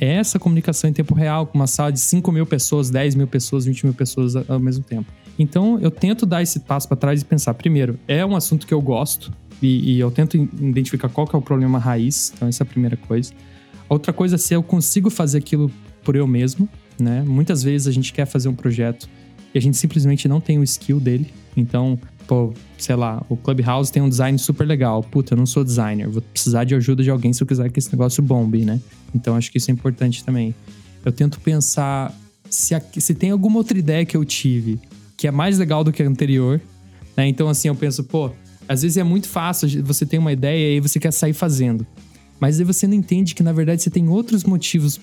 [0.01, 3.27] é essa comunicação em tempo real, com uma sala de 5 mil pessoas, 10 mil
[3.27, 5.11] pessoas, 20 mil pessoas ao mesmo tempo.
[5.39, 8.75] Então, eu tento dar esse passo para trás e pensar, primeiro, é um assunto que
[8.75, 12.33] eu gosto, e, e, eu tento identificar qual é o problema raiz.
[12.35, 13.33] Então, essa é a primeira coisa.
[13.89, 15.71] A outra coisa é se eu consigo fazer aquilo
[16.03, 16.69] por eu mesmo,
[16.99, 17.23] né?
[17.23, 19.09] Muitas vezes a gente quer fazer um projeto
[19.55, 21.33] e a gente simplesmente não tem o skill dele.
[21.57, 25.03] Então, pô, sei lá, o Clubhouse tem um design super legal.
[25.03, 27.79] Puta, eu não sou designer, vou precisar de ajuda de alguém se eu quiser que
[27.79, 28.81] esse negócio bombe, né?
[29.15, 30.55] Então, acho que isso é importante também.
[31.05, 32.15] Eu tento pensar
[32.49, 34.81] se, se tem alguma outra ideia que eu tive
[35.23, 36.61] que é mais legal do que a anterior,
[37.17, 37.29] né?
[37.29, 38.33] Então, assim, eu penso, pô,
[38.69, 41.87] às vezes é muito fácil, você tem uma ideia e você quer sair fazendo.
[42.43, 45.01] Mas aí você não entende que, na verdade, você tem outros motivos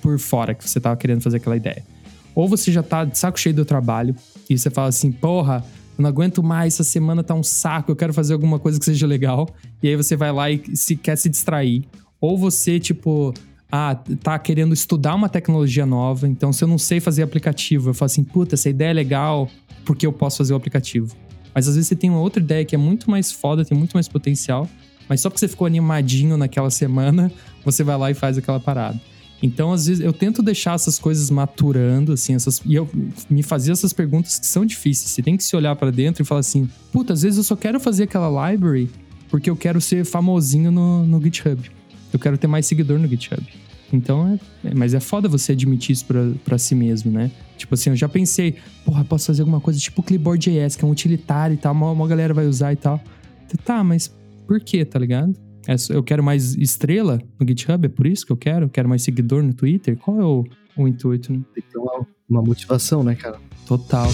[0.00, 1.84] por fora que você tava querendo fazer aquela ideia.
[2.32, 4.14] Ou você já tá de saco cheio do trabalho
[4.48, 5.64] e você fala assim, porra,
[5.98, 8.84] eu não aguento mais, essa semana tá um saco, eu quero fazer alguma coisa que
[8.84, 9.48] seja legal.
[9.82, 11.82] E aí você vai lá e se quer se distrair.
[12.20, 13.34] Ou você, tipo,
[13.72, 17.94] ah, tá querendo estudar uma tecnologia nova, então se eu não sei fazer aplicativo, eu
[17.94, 19.50] falo assim, puta, essa ideia é legal,
[19.84, 21.16] porque eu posso fazer o aplicativo.
[21.52, 23.94] Mas às vezes você tem uma outra ideia que é muito mais foda, tem muito
[23.94, 24.68] mais potencial,
[25.08, 27.30] mas só porque você ficou animadinho naquela semana,
[27.64, 29.00] você vai lá e faz aquela parada.
[29.42, 32.88] Então, às vezes, eu tento deixar essas coisas maturando, assim, essas, e eu
[33.28, 35.10] me fazia essas perguntas que são difíceis.
[35.10, 37.54] Você tem que se olhar para dentro e falar assim: puta, às vezes eu só
[37.54, 38.90] quero fazer aquela library
[39.28, 41.70] porque eu quero ser famosinho no, no GitHub.
[42.12, 43.42] Eu quero ter mais seguidor no GitHub.
[43.92, 47.30] Então, é, é, mas é foda você admitir isso pra, pra si mesmo, né?
[47.56, 50.90] Tipo assim, eu já pensei, porra, posso fazer alguma coisa tipo Clipboard.js, que é um
[50.90, 53.00] utilitário e tal, uma, uma galera vai usar e tal.
[53.64, 54.12] Tá, mas
[54.46, 55.32] por quê, tá ligado?
[55.66, 58.66] É, eu quero mais estrela no GitHub, é por isso que eu quero?
[58.66, 59.96] Eu quero mais seguidor no Twitter?
[59.96, 60.44] Qual é o,
[60.76, 61.40] o intuito, né?
[61.54, 63.38] Tem que ter uma, uma motivação, né, cara?
[63.66, 64.08] Total.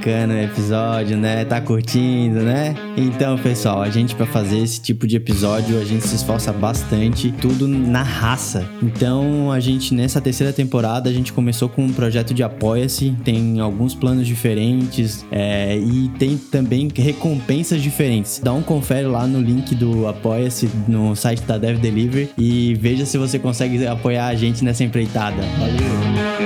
[0.00, 1.44] Bacana o episódio, né?
[1.44, 2.74] Tá curtindo, né?
[2.96, 7.30] Então, pessoal, a gente para fazer esse tipo de episódio, a gente se esforça bastante,
[7.32, 8.66] tudo na raça.
[8.82, 13.60] Então, a gente nessa terceira temporada, a gente começou com um projeto de apoia-se, tem
[13.60, 18.40] alguns planos diferentes é, e tem também recompensas diferentes.
[18.42, 23.04] Dá um confere lá no link do apoia-se no site da Dev Delivery e veja
[23.04, 25.42] se você consegue apoiar a gente nessa empreitada.
[25.58, 26.39] Valeu!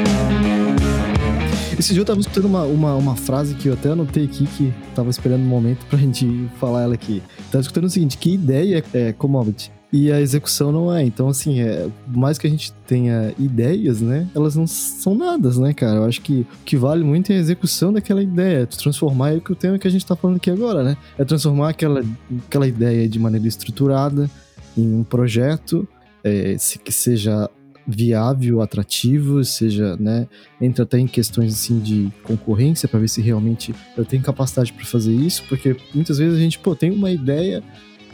[1.78, 4.72] Esse dia eu tava escutando uma, uma, uma frase que eu até anotei aqui, que
[4.94, 7.22] tava esperando um momento pra gente falar ela aqui.
[7.50, 9.72] Tava escutando o seguinte, que ideia é commodity?
[9.92, 11.04] E a execução não é.
[11.04, 14.26] Então, assim, é, mais que a gente tenha ideias, né?
[14.34, 15.98] Elas não são nada, né, cara?
[15.98, 18.66] Eu acho que o que vale muito é a execução daquela ideia.
[18.66, 20.96] Transformar é o que o tema que a gente tá falando aqui agora, né?
[21.16, 22.02] É transformar aquela,
[22.46, 24.28] aquela ideia de maneira estruturada
[24.76, 25.86] em um projeto
[26.24, 27.48] é, que seja
[27.86, 30.26] viável, atrativo, seja, né,
[30.60, 34.84] entra até em questões assim de concorrência para ver se realmente eu tenho capacidade para
[34.84, 37.62] fazer isso, porque muitas vezes a gente, pô, tem uma ideia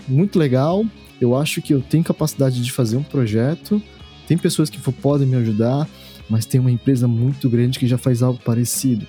[0.08, 0.84] muito legal,
[1.20, 3.80] eu acho que eu tenho capacidade de fazer um projeto,
[4.26, 5.88] tem pessoas que podem me ajudar,
[6.28, 9.06] mas tem uma empresa muito grande que já faz algo parecido.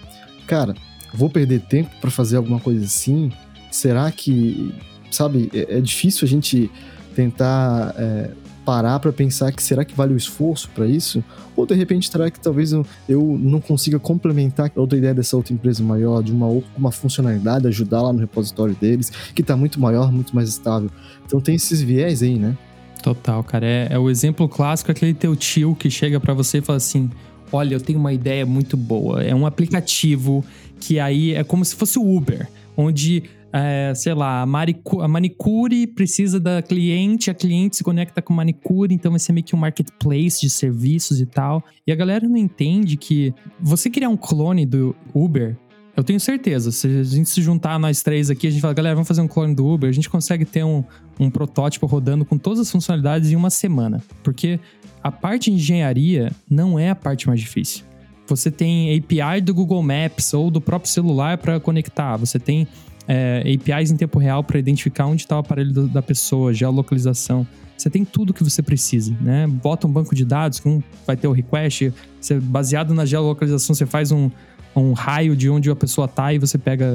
[0.47, 0.75] Cara,
[1.13, 3.31] vou perder tempo para fazer alguma coisa assim?
[3.71, 4.73] Será que,
[5.09, 6.69] sabe, é, é difícil a gente
[7.15, 8.31] tentar é,
[8.65, 11.23] parar para pensar que será que vale o esforço para isso?
[11.55, 15.53] Ou de repente será que talvez eu, eu não consiga complementar outra ideia dessa outra
[15.53, 16.47] empresa maior, de uma
[16.77, 20.89] uma funcionalidade, ajudar lá no repositório deles, que está muito maior, muito mais estável.
[21.25, 22.57] Então tem esses viés aí, né?
[23.01, 23.65] Total, cara.
[23.65, 27.09] É, é o exemplo clássico, aquele teu tio que chega para você e fala assim:
[27.51, 29.23] Olha, eu tenho uma ideia muito boa.
[29.23, 30.43] É um aplicativo
[30.79, 32.47] que aí é como se fosse o Uber,
[32.77, 33.23] onde
[33.53, 38.93] é, sei lá, a, a, manicure precisa da cliente, a cliente se conecta com manicure,
[38.93, 41.63] então vai ser meio que um marketplace de serviços e tal.
[41.85, 45.57] E a galera não entende que você criar um clone do Uber,
[45.95, 48.95] eu tenho certeza, se a gente se juntar nós três aqui, a gente fala, galera,
[48.95, 50.83] vamos fazer um clone do Uber, a gente consegue ter um,
[51.19, 54.01] um protótipo rodando com todas as funcionalidades em uma semana.
[54.23, 54.57] Porque
[55.03, 57.83] a parte de engenharia não é a parte mais difícil.
[58.25, 62.15] Você tem API do Google Maps ou do próprio celular para conectar.
[62.15, 62.65] Você tem
[63.11, 67.45] é, APIs em tempo real para identificar onde está o aparelho do, da pessoa, geolocalização.
[67.77, 69.45] Você tem tudo que você precisa, né?
[69.47, 71.91] Bota um banco de dados, um vai ter o request,
[72.21, 74.31] você, baseado na geolocalização, você faz um,
[74.73, 76.85] um raio de onde a pessoa está e você pega,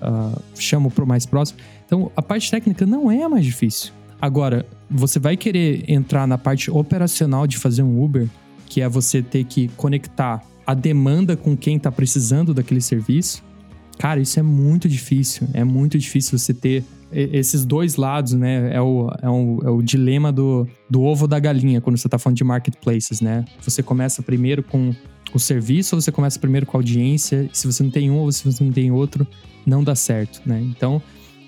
[0.00, 1.58] a, a, chama pro mais próximo.
[1.84, 3.92] Então, a parte técnica não é mais difícil.
[4.18, 8.26] Agora, você vai querer entrar na parte operacional de fazer um Uber,
[8.64, 13.44] que é você ter que conectar a demanda com quem está precisando daquele serviço.
[13.98, 15.48] Cara, isso é muito difícil.
[15.52, 18.74] É muito difícil você ter esses dois lados, né?
[18.74, 22.18] É o, é o, é o dilema do, do ovo da galinha quando você está
[22.18, 23.44] falando de marketplaces, né?
[23.62, 24.94] Você começa primeiro com
[25.32, 27.48] o serviço ou você começa primeiro com a audiência.
[27.52, 29.26] Se você não tem um ou se você não tem outro,
[29.64, 30.60] não dá certo, né?
[30.60, 31.00] Então,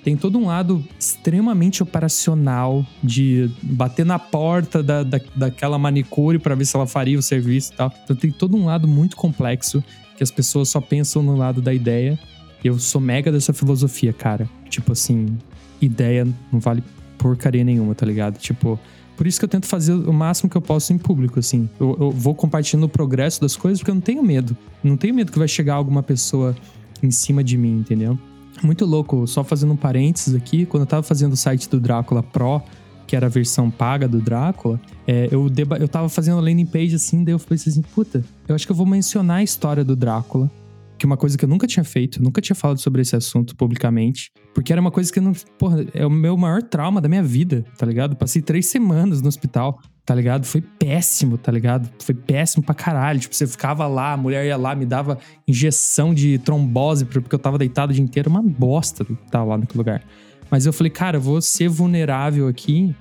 [0.04, 6.54] tem todo um lado extremamente operacional de bater na porta da, da, daquela manicure para
[6.54, 7.92] ver se ela faria o serviço e tal.
[8.04, 9.82] Então, tem todo um lado muito complexo
[10.16, 12.18] que as pessoas só pensam no lado da ideia
[12.64, 14.48] eu sou mega dessa filosofia, cara.
[14.68, 15.36] Tipo assim,
[15.80, 16.82] ideia não vale
[17.16, 18.38] porcaria nenhuma, tá ligado?
[18.38, 18.78] Tipo,
[19.16, 21.68] por isso que eu tento fazer o máximo que eu posso em público, assim.
[21.78, 24.56] Eu, eu, vou compartilhando o progresso das coisas porque eu não tenho medo.
[24.82, 26.56] Não tenho medo que vai chegar alguma pessoa
[27.02, 28.18] em cima de mim, entendeu?
[28.62, 32.22] Muito louco, só fazendo um parênteses aqui, quando eu tava fazendo o site do Drácula
[32.22, 32.60] Pro,
[33.06, 35.46] que era a versão paga do Drácula, é, eu,
[35.80, 38.72] eu tava fazendo a landing page assim, daí eu falei assim, puta, eu acho que
[38.72, 40.50] eu vou mencionar a história do Drácula
[40.98, 44.30] que uma coisa que eu nunca tinha feito, nunca tinha falado sobre esse assunto publicamente,
[44.52, 47.64] porque era uma coisa que não, porra, é o meu maior trauma da minha vida,
[47.78, 48.16] tá ligado?
[48.16, 50.44] Passei três semanas no hospital, tá ligado?
[50.44, 51.88] Foi péssimo, tá ligado?
[52.02, 53.20] Foi péssimo pra caralho.
[53.20, 57.38] Tipo, você ficava lá, a mulher ia lá, me dava injeção de trombose, porque eu
[57.38, 60.02] tava deitado o dia inteiro, uma bosta tá lá naquele lugar.
[60.50, 62.94] Mas eu falei, cara, eu vou ser vulnerável aqui.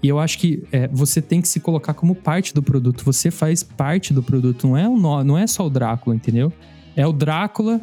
[0.00, 3.04] E eu acho que é, você tem que se colocar como parte do produto.
[3.04, 4.68] Você faz parte do produto.
[4.68, 6.52] Não é, o, não é só o Drácula, entendeu?
[6.98, 7.80] É o Drácula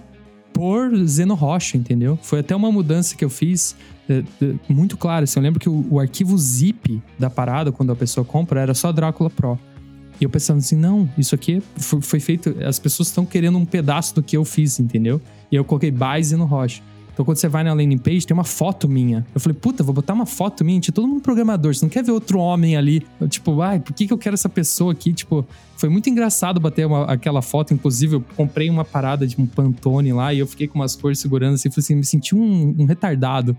[0.52, 2.20] por Zeno Rocha, entendeu?
[2.22, 3.74] Foi até uma mudança que eu fiz
[4.10, 5.24] é, é, muito clara.
[5.24, 8.74] Assim, eu lembro que o, o, arquivo zip da parada, quando a pessoa compra, era
[8.74, 9.58] só Drácula Pro.
[10.20, 12.58] E eu pensando assim, não, isso aqui foi, foi feito.
[12.66, 15.22] As pessoas estão querendo um pedaço do que eu fiz, entendeu?
[15.50, 16.82] E eu coloquei by Zeno Rocha.
[17.16, 19.26] Então, quando você vai na landing page, tem uma foto minha.
[19.34, 20.82] Eu falei, puta, vou botar uma foto minha.
[20.82, 21.74] Tinha todo mundo programador.
[21.74, 23.08] Você não quer ver outro homem ali?
[23.22, 25.14] Eu, tipo, ai, por que, que eu quero essa pessoa aqui?
[25.14, 25.48] Tipo,
[25.78, 27.74] foi muito engraçado bater uma, aquela foto.
[27.74, 31.18] Inclusive, eu comprei uma parada de um Pantone lá e eu fiquei com umas cores
[31.18, 31.70] segurando assim.
[31.70, 33.56] Falei assim, me senti um, um retardado.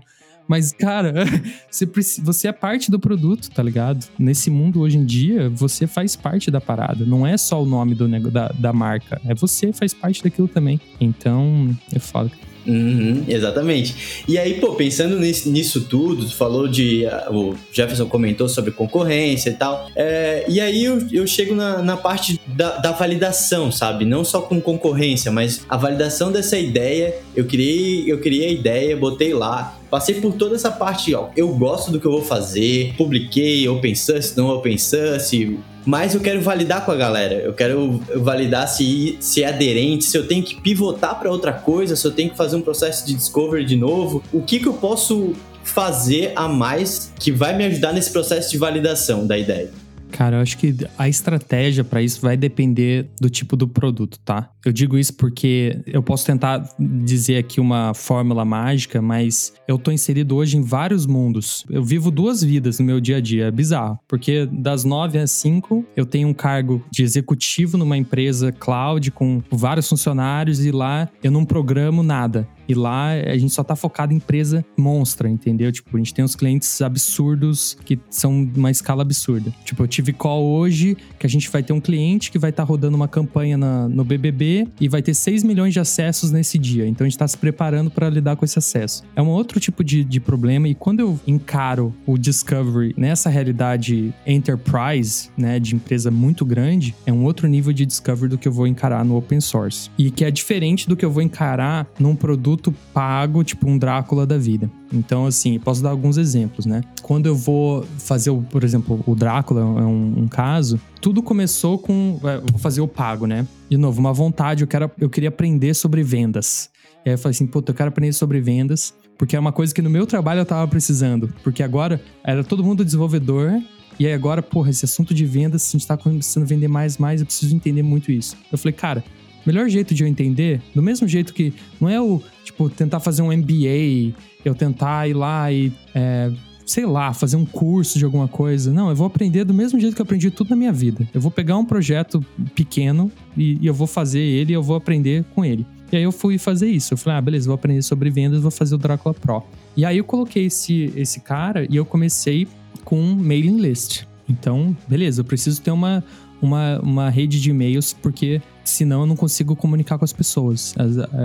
[0.47, 1.25] Mas, cara,
[1.67, 1.89] você,
[2.21, 4.05] você é parte do produto, tá ligado?
[4.19, 7.03] Nesse mundo hoje em dia, você faz parte da parada.
[7.05, 9.19] Não é só o nome do, da, da marca.
[9.25, 10.79] É você faz parte daquilo também.
[11.01, 12.29] Então, eu falo.
[12.67, 14.23] Uhum, exatamente.
[14.27, 17.05] E aí, pô, pensando nisso, nisso tudo, tu falou de.
[17.29, 19.89] Uh, o Jefferson comentou sobre concorrência e tal.
[19.95, 24.03] É, e aí eu, eu chego na, na parte da, da, validação, sabe?
[24.03, 27.15] Não só com concorrência, mas a validação dessa ideia.
[27.33, 29.79] Eu criei, eu criei a ideia, botei lá.
[29.89, 31.29] Passei por toda essa parte, ó.
[31.35, 35.57] Eu gosto do que eu vou fazer, publiquei open source, não open source,
[35.87, 37.35] mas eu quero validar com a galera.
[37.35, 41.95] Eu quero validar se, se é aderente, se eu tenho que pivotar para outra coisa,
[41.95, 44.21] se eu tenho que fazer um processo de discovery de novo.
[44.33, 45.33] O que, que eu posso
[45.63, 49.71] fazer a mais que vai me ajudar nesse processo de validação da ideia?
[50.17, 54.49] Cara, eu acho que a estratégia para isso vai depender do tipo do produto, tá?
[54.65, 59.91] Eu digo isso porque eu posso tentar dizer aqui uma fórmula mágica, mas eu tô
[59.91, 61.63] inserido hoje em vários mundos.
[61.69, 65.29] Eu vivo duas vidas no meu dia a dia, é bizarro, porque das nove às
[65.29, 71.07] cinco eu tenho um cargo de executivo numa empresa cloud com vários funcionários e lá
[71.23, 72.47] eu não programo nada.
[72.67, 75.71] E lá a gente só tá focado em empresa monstra, entendeu?
[75.71, 79.53] Tipo, a gente tem uns clientes absurdos que são uma escala absurda.
[79.63, 82.63] Tipo, eu tive call hoje que a gente vai ter um cliente que vai estar
[82.63, 86.57] tá rodando uma campanha na, no BBB e vai ter 6 milhões de acessos nesse
[86.57, 86.85] dia.
[86.85, 89.03] Então a gente tá se preparando para lidar com esse acesso.
[89.15, 94.13] É um outro tipo de, de problema e quando eu encaro o Discovery nessa realidade
[94.25, 98.51] enterprise, né, de empresa muito grande, é um outro nível de Discovery do que eu
[98.51, 99.89] vou encarar no open source.
[99.97, 103.77] E que é diferente do que eu vou encarar num produto produto pago, tipo um
[103.77, 104.69] Drácula da vida.
[104.91, 106.81] Então, assim, posso dar alguns exemplos, né?
[107.01, 111.77] Quando eu vou fazer, o, por exemplo, o Drácula é um, um caso, tudo começou
[111.77, 112.19] com.
[112.23, 113.47] É, vou fazer o pago, né?
[113.69, 116.69] De novo, uma vontade, eu, quero, eu queria aprender sobre vendas.
[117.05, 119.73] E aí eu falei assim, puta, eu quero aprender sobre vendas, porque é uma coisa
[119.73, 121.33] que no meu trabalho eu tava precisando.
[121.43, 123.61] Porque agora era todo mundo desenvolvedor,
[123.99, 126.97] e aí agora, porra, esse assunto de vendas, a gente tá começando a vender mais,
[126.97, 128.35] mais, eu preciso entender muito isso.
[128.51, 129.03] Eu falei, cara,
[129.47, 133.21] melhor jeito de eu entender, do mesmo jeito que não é o, tipo, tentar fazer
[133.21, 136.31] um MBA, eu tentar ir lá e, é,
[136.65, 138.71] sei lá, fazer um curso de alguma coisa.
[138.71, 141.07] Não, eu vou aprender do mesmo jeito que eu aprendi tudo na minha vida.
[141.13, 142.23] Eu vou pegar um projeto
[142.53, 145.65] pequeno e, e eu vou fazer ele e eu vou aprender com ele.
[145.91, 146.93] E aí eu fui fazer isso.
[146.93, 149.43] Eu falei, ah, beleza, vou aprender sobre vendas, vou fazer o Drácula Pro.
[149.77, 152.47] E aí eu coloquei esse, esse cara e eu comecei
[152.83, 154.03] com um mailing list.
[154.27, 156.03] Então, beleza, eu preciso ter uma,
[156.41, 160.73] uma, uma rede de e-mails, porque senão eu não consigo comunicar com as pessoas.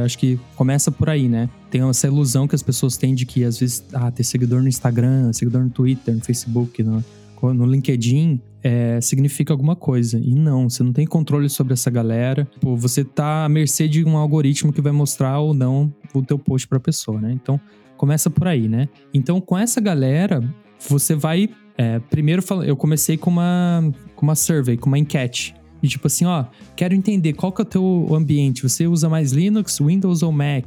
[0.04, 1.48] Acho que começa por aí, né?
[1.70, 4.68] Tem essa ilusão que as pessoas têm de que às vezes, ah, ter seguidor no
[4.68, 7.04] Instagram, seguidor no Twitter, no Facebook, no,
[7.42, 10.18] no LinkedIn, é, significa alguma coisa.
[10.18, 12.48] E não, você não tem controle sobre essa galera.
[12.62, 16.68] Você tá à mercê de um algoritmo que vai mostrar ou não o teu post
[16.68, 17.32] pra pessoa, né?
[17.32, 17.60] Então,
[17.96, 18.88] começa por aí, né?
[19.12, 20.42] Então, com essa galera,
[20.88, 25.54] você vai é, primeiro, eu comecei com uma, com uma survey, com uma enquete.
[25.82, 26.44] E tipo assim, ó,
[26.76, 28.62] quero entender qual que é o teu ambiente.
[28.62, 30.64] Você usa mais Linux, Windows ou Mac?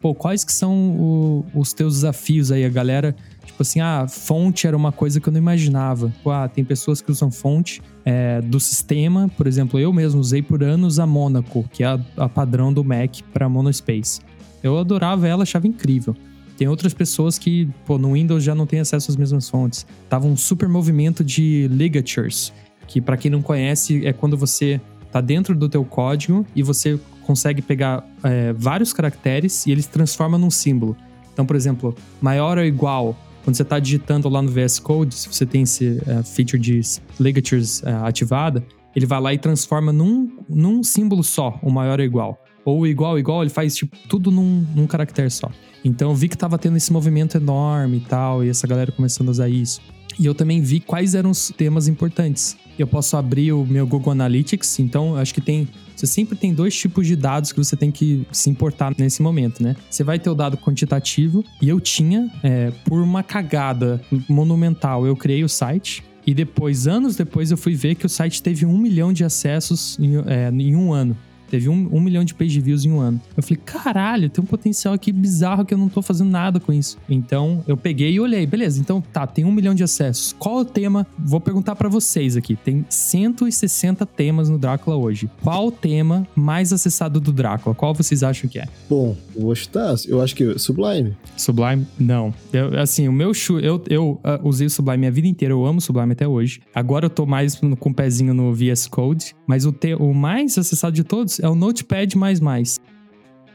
[0.00, 2.64] Pô, quais que são o, os teus desafios aí?
[2.64, 6.12] A galera, tipo assim, ah, fonte era uma coisa que eu não imaginava.
[6.22, 9.28] Pô, ah, tem pessoas que usam fonte é, do sistema.
[9.36, 12.84] Por exemplo, eu mesmo usei por anos a Monaco, que é a, a padrão do
[12.84, 14.20] Mac para Monospace.
[14.62, 16.14] Eu adorava ela, achava incrível.
[16.56, 19.86] Tem outras pessoas que, pô, no Windows já não tem acesso às mesmas fontes.
[20.08, 22.52] Tava um super movimento de ligatures,
[22.88, 24.80] que para quem não conhece é quando você
[25.12, 30.40] tá dentro do teu código e você consegue pegar é, vários caracteres e eles transformam
[30.40, 30.96] num símbolo.
[31.32, 35.28] Então, por exemplo, maior ou igual, quando você está digitando lá no VS Code, se
[35.28, 36.80] você tem esse uh, feature de
[37.20, 38.64] ligatures uh, ativada,
[38.96, 42.42] ele vai lá e transforma num, num símbolo só, o maior ou igual.
[42.68, 45.50] Ou igual, igual, ele faz tipo, tudo num, num caractere só.
[45.82, 49.28] Então eu vi que tava tendo esse movimento enorme e tal, e essa galera começando
[49.28, 49.80] a usar isso.
[50.18, 52.58] E eu também vi quais eram os temas importantes.
[52.78, 55.66] Eu posso abrir o meu Google Analytics, então acho que tem.
[55.96, 59.62] Você sempre tem dois tipos de dados que você tem que se importar nesse momento,
[59.62, 59.74] né?
[59.88, 63.98] Você vai ter o dado quantitativo, e eu tinha, é, por uma cagada
[64.28, 66.04] monumental, eu criei o site.
[66.26, 69.98] E depois, anos depois, eu fui ver que o site teve um milhão de acessos
[69.98, 71.16] em, é, em um ano.
[71.50, 73.20] Teve um, um milhão de page views em um ano.
[73.36, 76.72] Eu falei, caralho, tem um potencial aqui bizarro que eu não tô fazendo nada com
[76.72, 76.98] isso.
[77.08, 80.34] Então, eu peguei e olhei, beleza, então tá, tem um milhão de acessos.
[80.38, 81.06] Qual é o tema?
[81.18, 82.56] Vou perguntar para vocês aqui.
[82.56, 85.30] Tem 160 temas no Drácula hoje.
[85.42, 87.74] Qual o tema mais acessado do Drácula?
[87.74, 88.66] Qual vocês acham que é?
[88.88, 89.94] Bom, eu vou chutar.
[90.06, 91.16] Eu acho que é Sublime.
[91.36, 91.86] Sublime?
[91.98, 92.34] Não.
[92.52, 95.64] Eu, assim, o meu chu, eu, eu uh, usei o Sublime a vida inteira, eu
[95.64, 96.60] amo Sublime até hoje.
[96.74, 100.12] Agora eu tô mais com o um pezinho no VS Code, mas o, te, o
[100.12, 102.14] mais acessado de todos é o Notepad.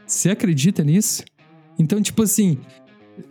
[0.06, 1.24] Você acredita nisso?
[1.78, 2.58] Então, tipo assim,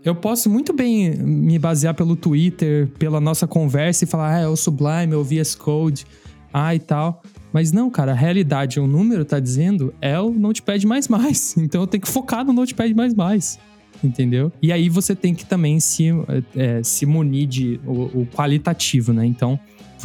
[0.04, 4.48] eu posso muito bem me basear pelo Twitter, pela nossa conversa e falar, ah, é
[4.48, 6.06] o Sublime, é o VS Code,
[6.54, 7.22] ah e tal.
[7.52, 10.84] Mas não, cara, a realidade, o número tá dizendo é o Notepad.
[11.58, 12.94] Então eu tenho que focar no Notepad.
[14.04, 14.52] Entendeu?
[14.62, 16.08] E aí você tem que também se,
[16.56, 19.26] é, se munir de o, o qualitativo, né?
[19.26, 19.58] Então,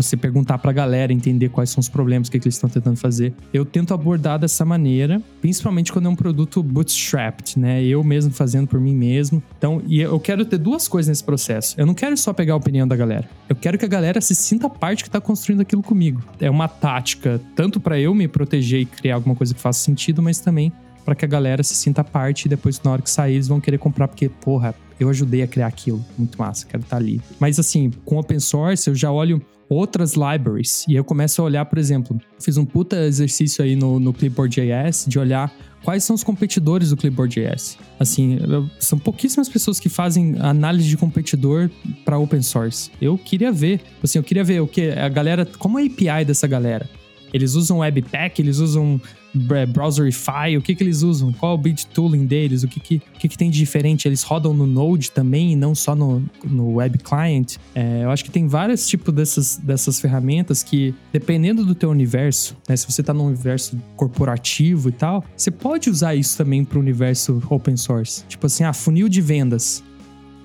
[0.02, 2.96] você perguntar pra galera, entender quais são os problemas, o que, que eles estão tentando
[2.96, 3.32] fazer.
[3.52, 7.82] Eu tento abordar dessa maneira, principalmente quando é um produto bootstrapped, né?
[7.82, 9.42] Eu mesmo fazendo por mim mesmo.
[9.56, 11.74] Então, e eu quero ter duas coisas nesse processo.
[11.78, 13.28] Eu não quero só pegar a opinião da galera.
[13.48, 16.22] Eu quero que a galera se sinta parte que tá construindo aquilo comigo.
[16.40, 20.22] É uma tática tanto para eu me proteger e criar alguma coisa que faça sentido,
[20.22, 20.72] mas também
[21.08, 23.58] para que a galera se sinta parte e depois na hora que sair eles vão
[23.58, 26.04] querer comprar porque, porra, eu ajudei a criar aquilo.
[26.18, 27.18] Muito massa, quero estar tá ali.
[27.40, 29.40] Mas assim, com open source eu já olho
[29.70, 33.98] outras libraries e eu começo a olhar, por exemplo, fiz um puta exercício aí no,
[33.98, 35.50] no Clipboard.js de olhar
[35.82, 37.78] quais são os competidores do Clipboard.js.
[37.98, 38.38] Assim,
[38.78, 41.70] são pouquíssimas pessoas que fazem análise de competidor
[42.04, 42.90] para open source.
[43.00, 46.26] Eu queria ver, assim, eu queria ver o que a galera, como é a API
[46.26, 46.86] dessa galera.
[47.32, 49.00] Eles usam Webpack, eles usam
[49.34, 51.32] Browserify, o que que eles usam?
[51.32, 52.62] Qual o bit tooling deles?
[52.62, 54.08] O que que, o que que tem de diferente?
[54.08, 57.56] Eles rodam no Node também e não só no, no Web Client?
[57.74, 62.56] É, eu acho que tem vários tipos dessas, dessas ferramentas que, dependendo do teu universo,
[62.68, 66.78] né, se você está num universo corporativo e tal, você pode usar isso também para
[66.78, 68.24] o universo open source.
[68.26, 69.82] Tipo assim, ah, funil de vendas.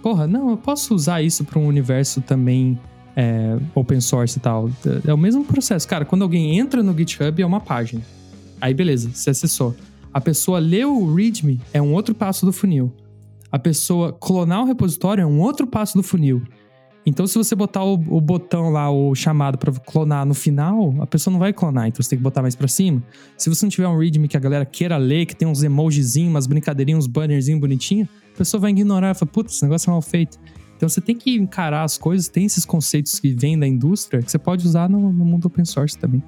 [0.02, 2.78] Porra, não, eu posso usar isso para um universo também
[3.16, 4.70] é, open source e tal.
[5.08, 5.88] É o mesmo processo.
[5.88, 8.02] Cara, quando alguém entra no GitHub, é uma página.
[8.64, 9.76] Aí beleza, você acessou.
[10.14, 12.94] A pessoa leu o README é um outro passo do funil.
[13.52, 16.42] A pessoa clonar o repositório é um outro passo do funil.
[17.06, 21.06] Então, se você botar o, o botão lá, o chamado para clonar no final, a
[21.06, 23.04] pessoa não vai clonar, então você tem que botar mais para cima.
[23.38, 26.30] Se você não tiver um readme que a galera queira ler, que tem uns emojizinhos,
[26.30, 29.92] umas brincadeirinhas, uns bannerzinhos bonitinhos, a pessoa vai ignorar e fala, putz, esse negócio é
[29.92, 30.40] mal feito.
[30.78, 34.32] Então você tem que encarar as coisas, tem esses conceitos que vêm da indústria que
[34.32, 36.24] você pode usar no, no mundo open source também.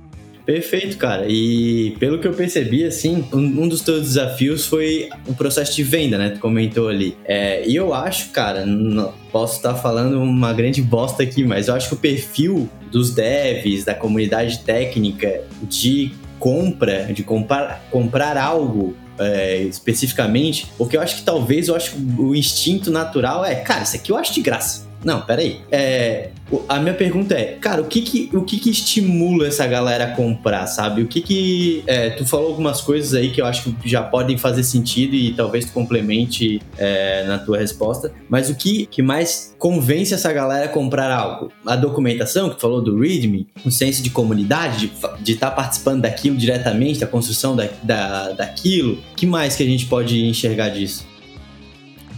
[0.46, 1.26] Perfeito, cara.
[1.28, 5.84] E pelo que eu percebi, assim, um, um, dos teus desafios foi o processo de
[5.84, 6.30] venda, né?
[6.30, 7.18] Tu comentou ali.
[7.26, 11.74] É, e eu acho, cara, não posso estar falando uma grande bosta aqui, mas eu
[11.74, 18.96] acho que o perfil dos devs, da comunidade técnica de compra, de comprar, comprar algo
[19.18, 23.84] é, especificamente, porque eu acho que talvez eu acho que o instinto natural é, cara,
[23.84, 24.85] isso aqui eu acho de graça.
[25.06, 25.62] Não, peraí.
[25.72, 26.32] É,
[26.68, 30.12] a minha pergunta é, cara, o que que, o que que estimula essa galera a
[30.12, 31.04] comprar, sabe?
[31.04, 31.84] O que que...
[31.86, 35.32] É, tu falou algumas coisas aí que eu acho que já podem fazer sentido e
[35.34, 40.66] talvez tu complemente é, na tua resposta, mas o que, que mais convence essa galera
[40.66, 41.52] a comprar algo?
[41.64, 44.92] A documentação, que tu falou do README, o senso de comunidade,
[45.22, 49.68] de estar tá participando daquilo diretamente, da construção da, da, daquilo, que mais que a
[49.68, 51.06] gente pode enxergar disso?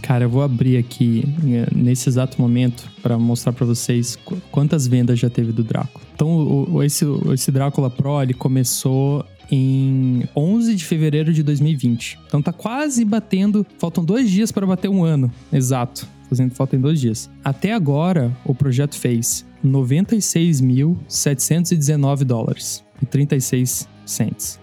[0.08, 4.18] Cara, eu vou abrir aqui eh, nesse exato momento para mostrar para vocês
[4.50, 6.02] quantas vendas já teve do Drácula.
[6.14, 7.04] Então, o, esse,
[7.34, 12.18] esse Drácula Pro ele começou em 11 de fevereiro de 2020.
[12.26, 16.08] Então tá quase batendo, faltam dois dias para bater um ano, exato.
[16.30, 17.28] Fazendo falta em dois dias.
[17.44, 23.86] Até agora, o projeto fez 96.719 dólares e 36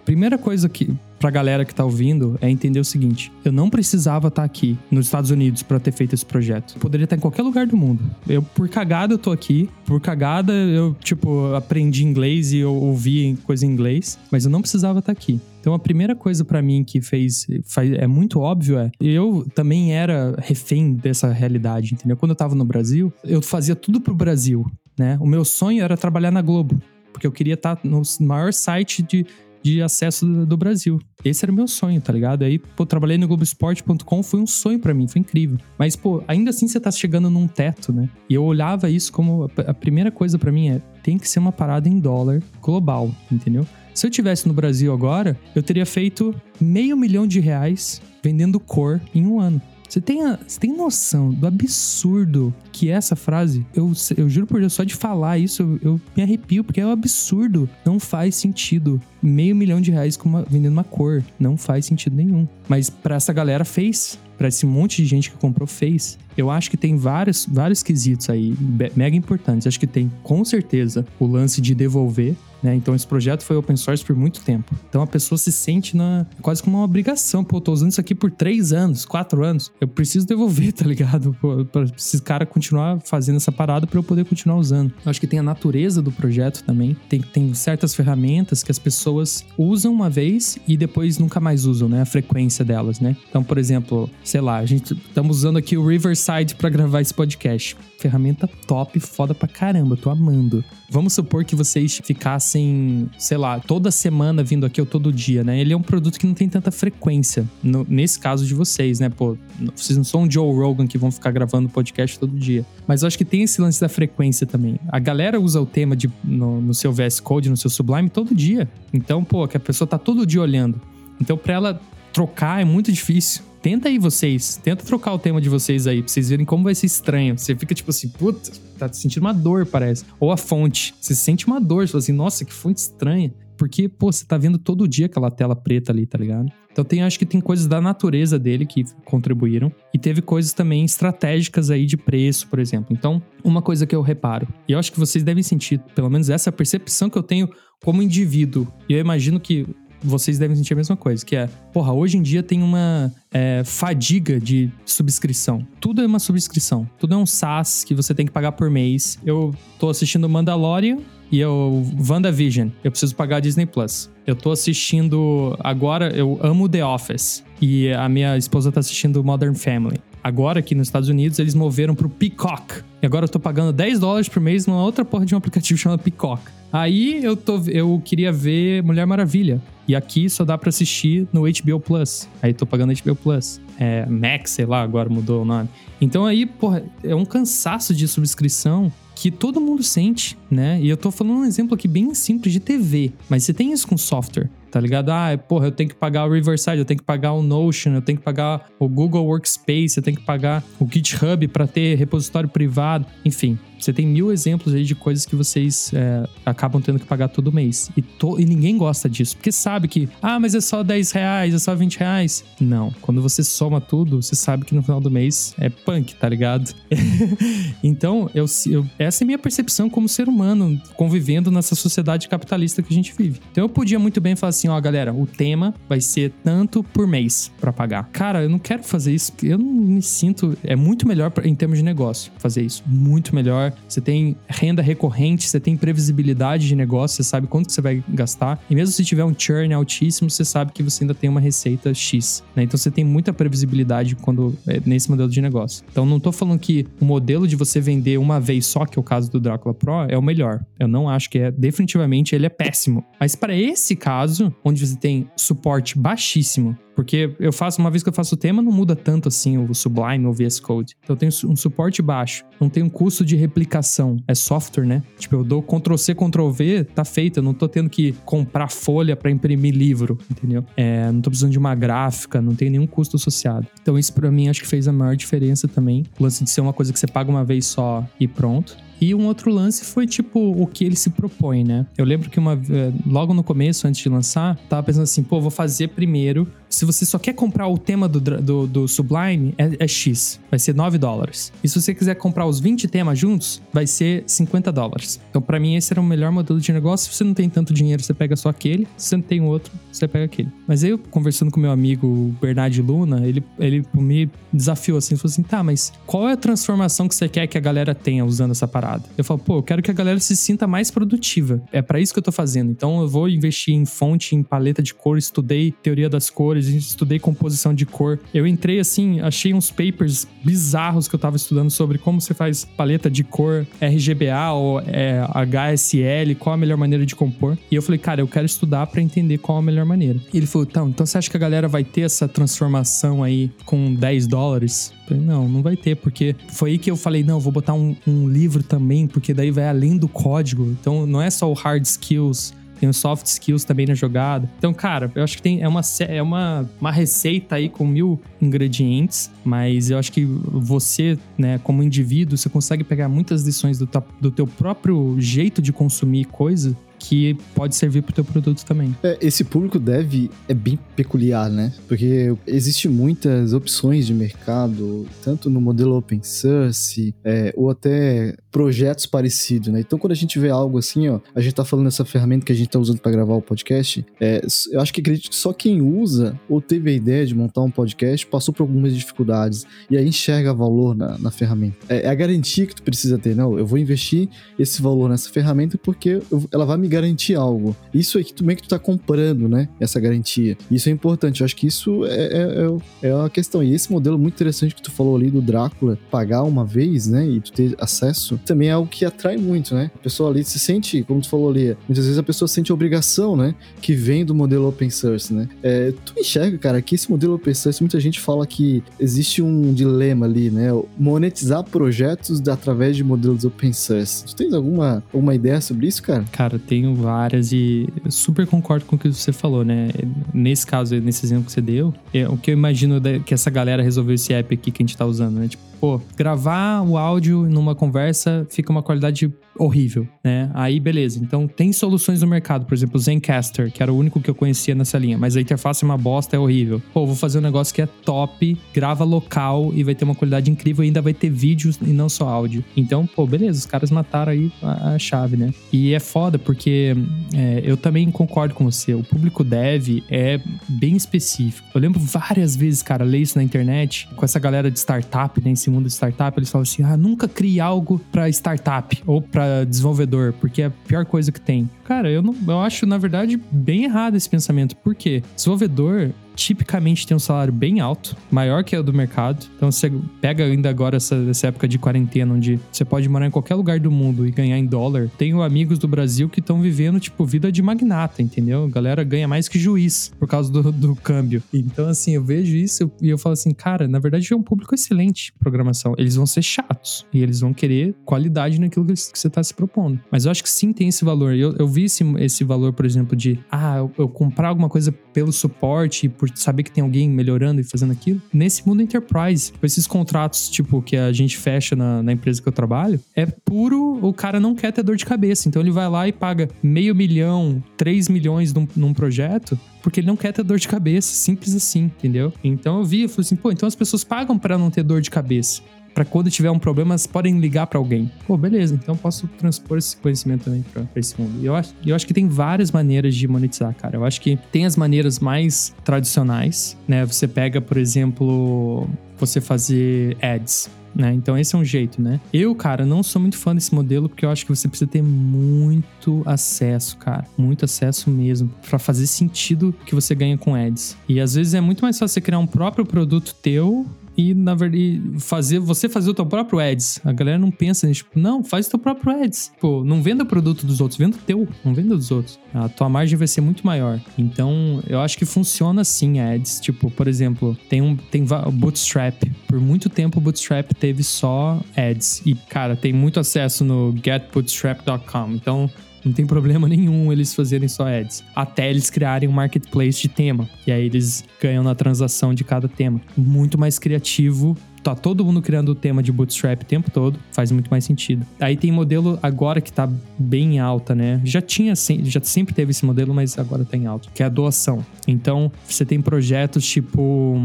[0.03, 4.27] Primeira coisa que pra galera que tá ouvindo é entender o seguinte: eu não precisava
[4.27, 6.73] estar tá aqui nos Estados Unidos para ter feito esse projeto.
[6.75, 8.03] Eu poderia estar em qualquer lugar do mundo.
[8.27, 9.69] Eu, por cagada, eu tô aqui.
[9.85, 14.61] Por cagada, eu, tipo, aprendi inglês e eu ouvi coisa em inglês, mas eu não
[14.61, 15.39] precisava estar tá aqui.
[15.59, 19.93] Então a primeira coisa para mim que fez, faz, é muito óbvio é, eu também
[19.93, 22.15] era refém dessa realidade, entendeu?
[22.15, 24.63] Quando eu tava no Brasil, eu fazia tudo pro Brasil,
[24.95, 25.17] né?
[25.19, 26.79] O meu sonho era trabalhar na Globo,
[27.15, 29.25] porque eu queria estar tá no maior site de
[29.63, 31.01] de acesso do, Brasil.
[31.23, 32.43] Esse era o meu sonho, tá ligado?
[32.43, 35.57] Aí, pô, trabalhei no Globoesporte.com, foi um sonho para mim, foi incrível.
[35.75, 38.07] Mas, pô, ainda assim você tá chegando num teto, né?
[38.29, 41.39] E eu olhava isso como a, a primeira coisa para mim é, tem que ser
[41.39, 43.65] uma parada em dólar global, entendeu?
[43.91, 49.01] Se eu tivesse no Brasil agora, eu teria feito meio milhão de reais vendendo cor
[49.15, 49.59] em um ano.
[49.87, 53.65] Você tem, a, você tem noção do absurdo que é essa frase?
[53.73, 56.85] Eu, eu juro por Deus, só de falar isso, eu, eu me arrepio, porque é
[56.85, 57.69] um absurdo.
[57.85, 59.01] Não faz sentido.
[59.21, 61.23] Meio milhão de reais uma, vendendo uma cor.
[61.39, 62.47] Não faz sentido nenhum.
[62.67, 64.19] Mas para essa galera fez.
[64.37, 66.17] Para esse monte de gente que comprou, fez.
[66.35, 68.53] Eu acho que tem vários, vários quesitos aí
[68.93, 69.65] mega importantes.
[69.65, 72.75] Acho que tem, com certeza, o lance de devolver né?
[72.75, 74.75] Então esse projeto foi open source por muito tempo.
[74.89, 77.43] Então a pessoa se sente na, quase como uma obrigação.
[77.43, 79.71] Pô, eu tô usando isso aqui por três anos, quatro anos.
[79.79, 81.37] Eu preciso devolver, tá ligado?
[81.39, 84.91] Pô, pra esse cara continuar fazendo essa parada para eu poder continuar usando.
[85.05, 86.97] Eu acho que tem a natureza do projeto também.
[87.07, 91.87] Tem, tem certas ferramentas que as pessoas usam uma vez e depois nunca mais usam,
[91.87, 92.01] né?
[92.01, 93.15] A frequência delas, né?
[93.29, 97.13] Então, por exemplo, sei lá, a gente estamos usando aqui o Riverside para gravar esse
[97.13, 97.77] podcast.
[97.99, 100.63] Ferramenta top, foda pra caramba, tô amando.
[100.89, 105.59] Vamos supor que vocês ficassem, sei lá, toda semana vindo aqui ou todo dia, né?
[105.59, 109.09] Ele é um produto que não tem tanta frequência, no, nesse caso de vocês, né?
[109.09, 109.37] Pô,
[109.75, 112.65] vocês não são um Joe Rogan que vão ficar gravando podcast todo dia.
[112.87, 114.79] Mas eu acho que tem esse lance da frequência também.
[114.89, 118.33] A galera usa o tema de, no, no seu VS Code, no seu Sublime, todo
[118.33, 118.69] dia.
[118.93, 120.79] Então, pô, que a pessoa tá todo dia olhando.
[121.19, 121.81] Então, pra ela
[122.13, 123.43] trocar é muito difícil.
[123.65, 126.75] Tenta aí vocês, tenta trocar o tema de vocês aí, pra vocês verem como vai
[126.75, 127.35] ser estranho.
[127.35, 130.05] Você fica tipo assim, puta, tá sentindo uma dor, parece.
[130.19, 133.33] Ou a fonte, você sente uma dor, você fala assim, nossa, que fonte estranha.
[133.57, 136.47] Porque, pô, você tá vendo todo dia aquela tela preta ali, tá ligado?
[136.71, 139.71] Então tem, acho que tem coisas da natureza dele que contribuíram.
[139.91, 142.95] E teve coisas também estratégicas aí de preço, por exemplo.
[142.95, 146.29] Então, uma coisa que eu reparo, e eu acho que vocês devem sentir, pelo menos
[146.29, 147.49] essa percepção que eu tenho
[147.83, 148.67] como indivíduo.
[148.87, 149.65] E eu imagino que
[150.05, 153.63] vocês devem sentir a mesma coisa, que é, porra, hoje em dia tem uma é,
[153.65, 155.65] fadiga de subscrição.
[155.79, 156.89] Tudo é uma subscrição.
[156.99, 159.19] Tudo é um SaaS que você tem que pagar por mês.
[159.25, 160.99] Eu tô assistindo Mandalorian
[161.31, 162.69] e eu WandaVision.
[162.83, 164.09] Eu preciso pagar a Disney Plus.
[164.25, 169.55] Eu tô assistindo agora, eu amo The Office e a minha esposa tá assistindo Modern
[169.55, 169.99] Family.
[170.25, 172.81] Agora aqui nos Estados Unidos eles moveram pro Peacock.
[172.99, 175.77] E agora eu tô pagando 10 dólares por mês numa outra porra de um aplicativo
[175.77, 176.41] chamado Peacock.
[176.73, 179.61] Aí eu tô eu queria ver Mulher Maravilha.
[179.87, 182.27] E aqui só dá para assistir no HBO Plus.
[182.41, 183.61] Aí tô pagando HBO Plus.
[183.77, 185.69] É, Max, sei lá, agora mudou o nome.
[186.01, 190.79] Então aí, porra, é um cansaço de subscrição que todo mundo sente, né?
[190.81, 193.87] E eu tô falando um exemplo aqui bem simples de TV, mas você tem isso
[193.87, 195.09] com software, tá ligado?
[195.09, 198.01] Ah, porra, eu tenho que pagar o Riverside, eu tenho que pagar o Notion, eu
[198.01, 202.49] tenho que pagar o Google Workspace, eu tenho que pagar o GitHub para ter repositório
[202.49, 203.57] privado, enfim.
[203.85, 207.51] Você tem mil exemplos aí de coisas que vocês é, acabam tendo que pagar todo
[207.51, 207.91] mês.
[207.95, 211.53] E, to, e ninguém gosta disso, porque sabe que, ah, mas é só 10 reais,
[211.53, 212.43] é só 20 reais.
[212.59, 212.91] Não.
[212.99, 216.73] Quando você soma tudo, você sabe que no final do mês é punk, tá ligado?
[217.83, 222.91] então, eu, eu, essa é minha percepção como ser humano, convivendo nessa sociedade capitalista que
[222.91, 223.39] a gente vive.
[223.51, 227.05] Então, eu podia muito bem falar assim: ó, galera, o tema vai ser tanto por
[227.05, 228.09] mês para pagar.
[228.11, 230.57] Cara, eu não quero fazer isso, eu não me sinto.
[230.63, 232.81] É muito melhor em termos de negócio fazer isso.
[232.87, 233.74] Muito melhor.
[233.87, 238.03] Você tem renda recorrente, você tem previsibilidade de negócio, você sabe quanto que você vai
[238.09, 238.63] gastar.
[238.69, 241.93] E mesmo se tiver um churn altíssimo, você sabe que você ainda tem uma receita
[241.93, 242.43] X.
[242.55, 242.63] Né?
[242.63, 245.83] Então, você tem muita previsibilidade quando é, nesse modelo de negócio.
[245.91, 249.01] Então, não tô falando que o modelo de você vender uma vez só, que é
[249.01, 250.63] o caso do Drácula Pro, é o melhor.
[250.79, 251.51] Eu não acho que é.
[251.51, 253.03] Definitivamente ele é péssimo.
[253.19, 258.09] Mas para esse caso, onde você tem suporte baixíssimo, porque eu faço, uma vez que
[258.09, 260.95] eu faço o tema, não muda tanto assim o Sublime ou o VS Code.
[261.03, 264.17] Então eu tenho um suporte baixo, não tem um custo de replicação.
[264.27, 265.03] É software, né?
[265.17, 267.39] Tipo, eu dou Ctrl C, Ctrl V, tá feito.
[267.39, 270.63] Eu não tô tendo que comprar folha para imprimir livro, entendeu?
[270.77, 273.67] É, não tô precisando de uma gráfica, não tem nenhum custo associado.
[273.81, 276.05] Então isso para mim acho que fez a maior diferença também.
[276.17, 278.77] O lance de ser uma coisa que você paga uma vez só e pronto.
[278.99, 281.85] E um outro lance foi, tipo, o que ele se propõe, né?
[281.97, 285.41] Eu lembro que uma eh, logo no começo, antes de lançar, tava pensando assim, pô,
[285.41, 286.47] vou fazer primeiro.
[286.69, 290.39] Se você só quer comprar o tema do, do, do Sublime, é, é, X.
[290.49, 291.51] Vai ser 9 dólares.
[291.63, 295.19] E se você quiser comprar os 20 temas juntos, vai ser 50 dólares.
[295.29, 297.11] Então, para mim, esse era o melhor modelo de negócio.
[297.11, 298.87] Se você não tem tanto dinheiro, você pega só aquele.
[298.97, 300.49] Se você não tem outro, você pega aquele.
[300.67, 305.31] Mas aí, eu, conversando com meu amigo Bernard Luna, ele, ele me desafiou assim, falou
[305.31, 308.51] assim, tá, mas qual é a transformação que você quer que a galera tenha usando
[308.51, 308.84] essa parada?
[308.85, 309.03] Parada.
[309.17, 311.61] Eu falo, pô, eu quero que a galera se sinta mais produtiva.
[311.71, 312.71] É para isso que eu tô fazendo.
[312.71, 317.17] Então eu vou investir em fonte, em paleta de cor, estudei teoria das cores, estudei
[317.17, 318.19] composição de cor.
[318.33, 322.63] Eu entrei assim, achei uns papers bizarros que eu tava estudando sobre como você faz
[322.63, 327.57] paleta de cor RGBA ou é, HSL, qual a melhor maneira de compor.
[327.71, 330.19] E eu falei, cara, eu quero estudar para entender qual a melhor maneira.
[330.33, 333.49] E ele falou, então, então você acha que a galera vai ter essa transformação aí
[333.65, 334.93] com 10 dólares?
[335.07, 337.95] Falei, não, não vai ter, porque foi aí que eu falei, não, vou botar um,
[338.07, 340.65] um livro também, porque daí vai além do código.
[340.79, 344.49] Então não é só o hard skills, tem os soft skills também na jogada.
[344.57, 348.19] Então, cara, eu acho que tem, é, uma, é uma, uma receita aí com mil
[348.41, 353.89] ingredientes, mas eu acho que você, né, como indivíduo, você consegue pegar muitas lições do,
[354.19, 356.75] do teu próprio jeito de consumir coisa
[357.07, 358.95] que pode servir para o teu produto também.
[359.03, 361.71] É, esse público deve é bem peculiar, né?
[361.87, 369.05] Porque existe muitas opções de mercado, tanto no modelo open source é, ou até projetos
[369.05, 369.81] parecidos, né?
[369.81, 372.51] Então, quando a gente vê algo assim, ó, a gente tá falando dessa ferramenta que
[372.51, 374.41] a gente tá usando para gravar o podcast, é,
[374.71, 377.69] eu acho que acredito que só quem usa ou teve a ideia de montar um
[377.69, 381.77] podcast passou por algumas dificuldades e aí enxerga valor na, na ferramenta.
[381.89, 383.59] É, é, a garantia que tu precisa ter, não?
[383.59, 387.75] Eu vou investir esse valor nessa ferramenta porque eu, ela vai me garantir algo.
[387.93, 389.67] Isso aqui também que tu tá comprando, né?
[389.79, 390.57] Essa garantia.
[390.71, 391.41] Isso é importante.
[391.41, 393.61] Eu acho que isso é, é, é, é a questão.
[393.63, 397.27] E esse modelo muito interessante que tu falou ali do Drácula, pagar uma vez, né?
[397.27, 399.91] E tu ter acesso, também é algo que atrai muito, né?
[399.95, 403.35] A pessoa ali se sente, como tu falou ali, muitas vezes a pessoa sente obrigação,
[403.35, 403.53] né?
[403.81, 405.49] Que vem do modelo open source, né?
[405.61, 409.73] É, tu enxerga, cara, que esse modelo open source, muita gente fala que existe um
[409.73, 410.69] dilema ali, né?
[410.97, 414.25] Monetizar projetos através de modelos open source.
[414.25, 416.25] Tu tens alguma, alguma ideia sobre isso, cara?
[416.31, 419.89] Cara, tenho várias e super concordo com o que você falou, né?
[420.33, 423.81] Nesse caso, nesse exemplo que você deu, é, o que eu imagino que essa galera
[423.81, 425.47] resolveu esse app aqui que a gente tá usando, né?
[425.47, 430.49] Tipo, pô, gravar o áudio numa conversa fica uma qualidade horrível, né?
[430.53, 431.19] Aí, beleza.
[431.21, 434.35] Então, tem soluções no mercado, por exemplo, o Zencaster, que era o único que eu
[434.35, 436.81] conhecia nessa linha, mas a interface é uma bosta, é horrível.
[436.93, 440.51] Pô, vou fazer um negócio que é top, grava local e vai ter uma qualidade
[440.51, 442.63] incrível e ainda vai ter vídeos e não só áudio.
[442.75, 445.53] Então, pô, beleza, os caras mataram aí a, a chave, né?
[445.71, 446.95] E é foda porque
[447.33, 451.67] é, eu também concordo com você, o público dev é bem específico.
[451.73, 455.51] Eu lembro várias vezes, cara, ler isso na internet, com essa galera de startup, né,
[455.65, 459.65] esse mundo de startup, eles falam assim, ah, nunca crie algo para startup ou para
[459.65, 461.69] desenvolvedor, porque é a pior coisa que tem.
[461.83, 464.75] Cara, eu, não, eu acho, na verdade, bem errado esse pensamento.
[464.75, 465.23] Por quê?
[465.35, 469.45] Desenvolvedor tipicamente tem um salário bem alto, maior que o do mercado.
[469.55, 473.31] Então você pega ainda agora essa, essa época de quarentena, onde você pode morar em
[473.31, 475.09] qualquer lugar do mundo e ganhar em dólar.
[475.17, 478.65] Tenho amigos do Brasil que estão vivendo, tipo, vida de magnata, entendeu?
[478.65, 481.41] A galera ganha mais que juiz por causa do, do câmbio.
[481.53, 484.75] Então, assim, eu vejo isso e eu falo assim, cara, na verdade é um público
[484.75, 485.93] excelente programação.
[485.97, 489.99] Eles vão ser chatos e eles vão querer qualidade naquilo que você está se propondo.
[490.11, 491.33] Mas eu acho que sim tem esse valor.
[491.33, 494.93] Eu, eu vi esse, esse valor, por exemplo, de, ah, eu, eu comprar alguma coisa
[495.15, 498.21] pelo suporte por saber que tem alguém melhorando e fazendo aquilo.
[498.33, 502.51] Nesse mundo enterprise, esses contratos, tipo, que a gente fecha na, na empresa que eu
[502.51, 505.47] trabalho, é puro, o cara não quer ter dor de cabeça.
[505.47, 510.07] Então ele vai lá e paga meio milhão, três milhões num, num projeto, porque ele
[510.07, 512.33] não quer ter dor de cabeça, simples assim, entendeu?
[512.43, 514.99] Então eu vi, eu falei assim, pô, então as pessoas pagam para não ter dor
[514.99, 515.61] de cabeça
[515.95, 518.11] para quando tiver um problema, elas podem ligar para alguém.
[518.27, 521.41] Pô, beleza, então posso transpor esse conhecimento também para esse mundo.
[521.41, 523.95] E eu acho, eu acho que tem várias maneiras de monetizar, cara.
[523.95, 527.05] Eu acho que tem as maneiras mais tradicionais, né?
[527.05, 530.69] Você pega, por exemplo, você fazer ads.
[530.93, 531.13] Né?
[531.13, 532.21] Então esse é um jeito, né?
[532.31, 535.03] Eu, cara, não sou muito fã desse modelo porque eu acho que você precisa ter
[535.03, 540.95] muito acesso, cara, muito acesso mesmo para fazer sentido que você ganha com ads.
[541.09, 543.85] E às vezes é muito mais fácil você criar um próprio produto teu
[544.17, 546.99] e, na verdade, fazer, você fazer o teu próprio ads.
[547.03, 549.51] A galera não pensa nisso, tipo, não, faz o teu próprio ads.
[549.59, 552.39] Pô, não venda o produto dos outros, venda o teu, não venda dos outros.
[552.53, 553.99] A tua margem vai ser muito maior.
[554.17, 556.59] Então, eu acho que funciona assim ads.
[556.59, 559.23] Tipo, por exemplo, tem um tem Bootstrap.
[559.47, 562.21] Por muito tempo o Bootstrap teve só ads.
[562.25, 565.31] E, cara, tem muito acesso no getbootstrap.com.
[565.31, 565.69] Então,
[566.05, 568.23] não tem problema nenhum eles fazerem só ads.
[568.35, 570.47] Até eles criarem um marketplace de tema.
[570.65, 573.01] E aí eles ganham na transação de cada tema.
[573.17, 577.51] Muito mais criativo tá todo mundo criando o tema de bootstrap o tempo todo, faz
[577.51, 578.23] muito mais sentido.
[578.39, 581.19] Aí tem modelo agora que tá bem alta, né?
[581.23, 584.29] Já tinha, já sempre teve esse modelo, mas agora tá em alta, que é a
[584.29, 584.85] doação.
[585.07, 587.35] Então, você tem projetos tipo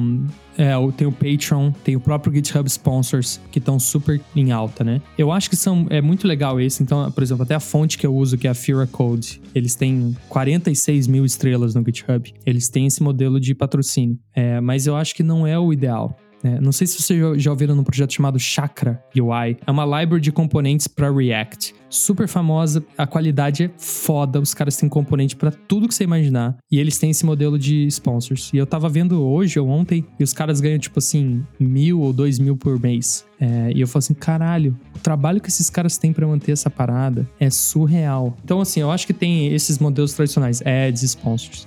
[0.56, 5.00] é, tem o Patreon, tem o próprio GitHub Sponsors, que estão super em alta, né?
[5.16, 6.82] Eu acho que são, é muito legal esse.
[6.82, 9.74] Então, por exemplo, até a fonte que eu uso, que é a Fira Code, eles
[9.74, 12.32] têm 46 mil estrelas no GitHub.
[12.44, 14.18] Eles têm esse modelo de patrocínio.
[14.34, 16.16] É, mas eu acho que não é o ideal.
[16.42, 19.56] É, não sei se vocês já ouviram num projeto chamado Chakra UI.
[19.66, 21.74] É uma library de componentes para React.
[21.88, 24.40] Super famosa, a qualidade é foda.
[24.40, 26.56] Os caras têm componente para tudo que você imaginar.
[26.70, 28.50] E eles têm esse modelo de sponsors.
[28.52, 32.12] E eu tava vendo hoje ou ontem, e os caras ganham tipo assim, mil ou
[32.12, 33.24] dois mil por mês.
[33.40, 36.70] É, e eu falo assim, caralho, o trabalho que esses caras têm para manter essa
[36.70, 38.36] parada é surreal.
[38.44, 41.66] Então, assim, eu acho que tem esses modelos tradicionais, ads sponsors.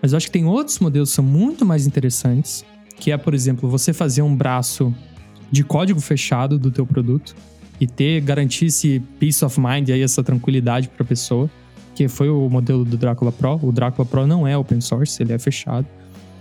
[0.00, 2.64] Mas eu acho que tem outros modelos que são muito mais interessantes
[2.98, 4.94] que é, por exemplo, você fazer um braço
[5.50, 7.34] de código fechado do teu produto
[7.80, 11.48] e ter garantir esse peace of mind aí essa tranquilidade para a pessoa,
[11.94, 13.58] que foi o modelo do Drácula Pro.
[13.62, 15.86] O Drácula Pro não é open source, ele é fechado.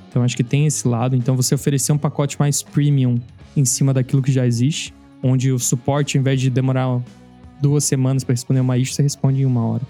[0.10, 1.16] Então acho que tem esse lado.
[1.16, 3.20] Então você oferecer um pacote mais premium
[3.56, 7.02] em cima daquilo que já existe, onde o suporte, ao invés de demorar
[7.62, 9.84] duas semanas para responder uma issue, você responde em uma hora.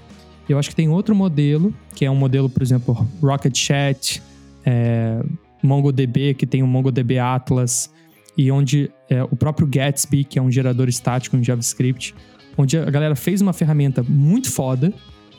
[0.48, 4.22] Eu acho que tem outro modelo, que é um modelo, por exemplo, Rocket Chat,
[4.66, 5.22] é,
[5.68, 7.92] MongoDB, que tem o MongoDB Atlas,
[8.38, 12.16] e onde é, o próprio Gatsby, que é um gerador estático em JavaScript,
[12.58, 14.94] onde a galera fez uma ferramenta muito foda,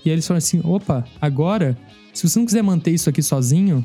[0.04, 1.76] e eles falaram assim: opa, agora,
[2.12, 3.84] se você não quiser manter isso aqui sozinho,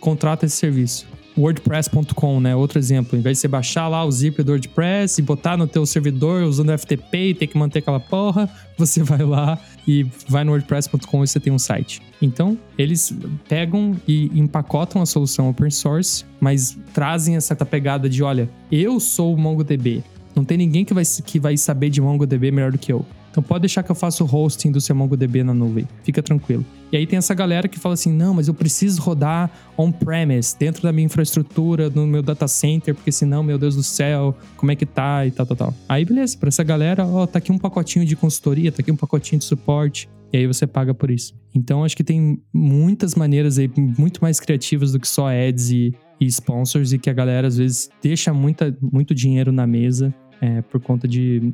[0.00, 1.06] contrata esse serviço.
[1.36, 2.56] WordPress.com, né?
[2.56, 3.18] Outro exemplo.
[3.18, 6.42] Em vez de você baixar lá o zip do WordPress e botar no teu servidor
[6.42, 11.24] usando FTP e ter que manter aquela porra, você vai lá e vai no WordPress.com
[11.24, 12.00] e você tem um site.
[12.20, 13.14] Então, eles
[13.48, 19.34] pegam e empacotam a solução open source, mas trazem essa pegada de, olha, eu sou
[19.34, 20.02] o MongoDB.
[20.34, 23.04] Não tem ninguém que vai, que vai saber de MongoDB melhor do que eu.
[23.36, 25.86] Então pode deixar que eu faça o hosting do seu MongoDB na nuvem.
[26.02, 26.64] Fica tranquilo.
[26.90, 30.82] E aí tem essa galera que fala assim: não, mas eu preciso rodar on-premise, dentro
[30.82, 34.74] da minha infraestrutura, no meu data center, porque senão, meu Deus do céu, como é
[34.74, 35.74] que tá e tal, tal, tal.
[35.86, 38.96] Aí beleza, pra essa galera, ó, tá aqui um pacotinho de consultoria, tá aqui um
[38.96, 40.08] pacotinho de suporte.
[40.32, 41.34] E aí você paga por isso.
[41.54, 45.94] Então acho que tem muitas maneiras aí, muito mais criativas do que só ads e,
[46.18, 50.62] e sponsors, e que a galera às vezes deixa muita, muito dinheiro na mesa é,
[50.62, 51.52] por conta de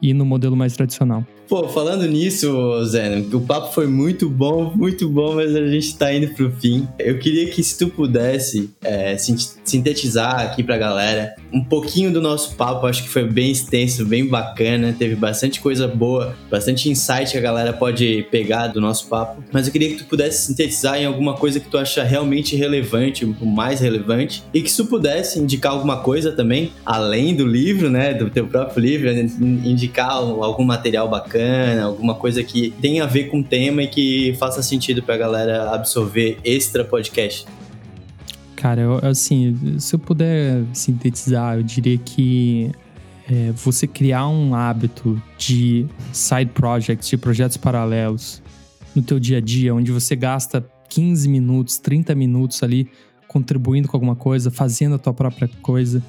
[0.00, 1.24] ir no modelo mais tradicional.
[1.48, 6.12] Pô, falando nisso, Zé, o papo foi muito bom, muito bom, mas a gente tá
[6.12, 6.88] indo pro fim.
[6.98, 12.54] Eu queria que se tu pudesse é, sintetizar aqui pra galera um pouquinho do nosso
[12.56, 17.38] papo, acho que foi bem extenso, bem bacana, teve bastante coisa boa, bastante insight que
[17.38, 21.04] a galera pode pegar do nosso papo, mas eu queria que tu pudesse sintetizar em
[21.04, 25.72] alguma coisa que tu acha realmente relevante, o mais relevante, e que tu pudesse indicar
[25.72, 31.24] alguma coisa também, além do livro, né, do teu próprio livro, indicar algum material bacana
[31.24, 35.16] bacana, alguma coisa que tenha a ver com o tema e que faça sentido pra
[35.16, 37.46] galera absorver extra podcast?
[38.64, 42.72] Cara, eu, assim, se eu puder sintetizar, eu diria que
[43.30, 45.84] é, você criar um hábito de
[46.14, 48.42] side projects, de projetos paralelos
[48.94, 52.88] no teu dia a dia, onde você gasta 15 minutos, 30 minutos ali
[53.28, 56.02] contribuindo com alguma coisa, fazendo a tua própria coisa.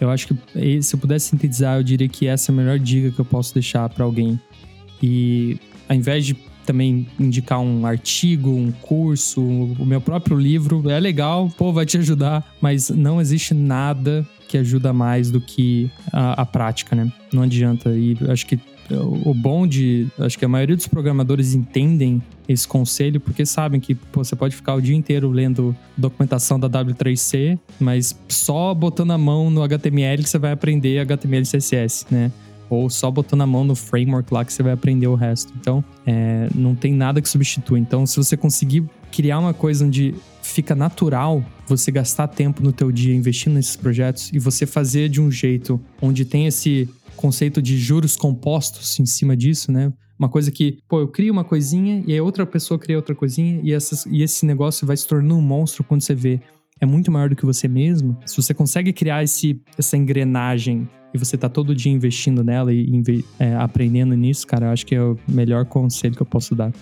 [0.00, 3.12] Eu acho que se eu pudesse sintetizar, eu diria que essa é a melhor dica
[3.12, 4.40] que eu posso deixar para alguém
[5.00, 5.56] e
[5.88, 6.34] ao invés de
[6.72, 11.98] também indicar um artigo, um curso, o meu próprio livro, é legal, pô, vai te
[11.98, 17.12] ajudar, mas não existe nada que ajuda mais do que a, a prática, né?
[17.30, 17.90] Não adianta.
[17.90, 18.58] E acho que
[18.90, 20.08] o bom de.
[20.18, 24.54] Acho que a maioria dos programadores entendem esse conselho porque sabem que pô, você pode
[24.54, 30.22] ficar o dia inteiro lendo documentação da W3C, mas só botando a mão no HTML
[30.22, 32.32] que você vai aprender HTML e CSS, né?
[32.74, 35.52] Ou só botando a mão no framework lá que você vai aprender o resto.
[35.60, 37.78] Então, é, não tem nada que substitua.
[37.78, 42.90] Então, se você conseguir criar uma coisa onde fica natural você gastar tempo no teu
[42.90, 47.78] dia investindo nesses projetos e você fazer de um jeito onde tem esse conceito de
[47.78, 49.92] juros compostos em cima disso, né?
[50.18, 53.60] Uma coisa que, pô, eu crio uma coisinha e aí outra pessoa cria outra coisinha
[53.62, 56.40] e, essas, e esse negócio vai se tornando um monstro quando você vê
[56.80, 58.18] é muito maior do que você mesmo.
[58.26, 63.24] Se você consegue criar esse, essa engrenagem e você tá todo dia investindo nela e
[63.38, 66.72] é, aprendendo nisso, cara, eu acho que é o melhor conselho que eu posso dar.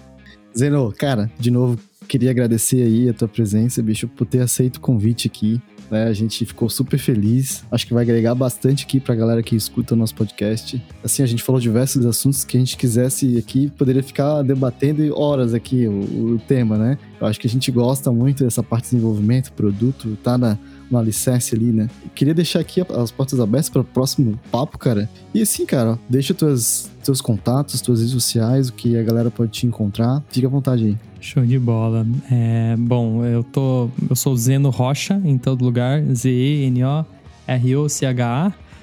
[0.56, 1.78] Zeno, cara, de novo,
[2.08, 5.60] queria agradecer aí a tua presença, bicho, por ter aceito o convite aqui.
[5.90, 6.04] Né?
[6.04, 7.64] A gente ficou super feliz.
[7.70, 10.82] Acho que vai agregar bastante aqui pra galera que escuta o nosso podcast.
[11.02, 15.54] Assim, a gente falou diversos assuntos que a gente quisesse aqui, poderia ficar debatendo horas
[15.54, 16.98] aqui o, o tema, né?
[17.20, 20.58] Eu acho que a gente gosta muito dessa parte de desenvolvimento, produto, tá na,
[20.90, 21.88] no alicerce ali, né?
[22.14, 25.08] Queria deixar aqui as portas abertas para o próximo papo, cara.
[25.32, 29.52] E assim, cara, deixa tuas, teus contatos, tuas redes sociais, o que a galera pode
[29.52, 30.22] te encontrar.
[30.30, 30.96] Fica à vontade aí.
[31.20, 32.06] Show de bola.
[32.30, 33.90] É, bom, eu tô.
[34.08, 36.02] Eu sou Zeno Rocha em todo lugar.
[36.02, 37.10] Z-E-N-O-R-O-C-H-A.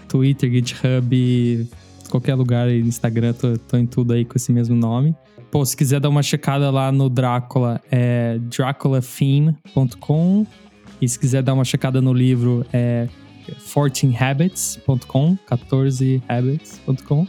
[0.08, 1.68] Twitter, GitHub,
[2.10, 5.16] qualquer lugar Instagram, tô, tô em tudo aí com esse mesmo nome.
[5.52, 10.48] Pô, se quiser dar uma checada lá no Drácula, é draculafilm.com
[11.02, 13.08] e se quiser dar uma checada no livro, é
[13.74, 17.28] 14habits.com, 14habits.com.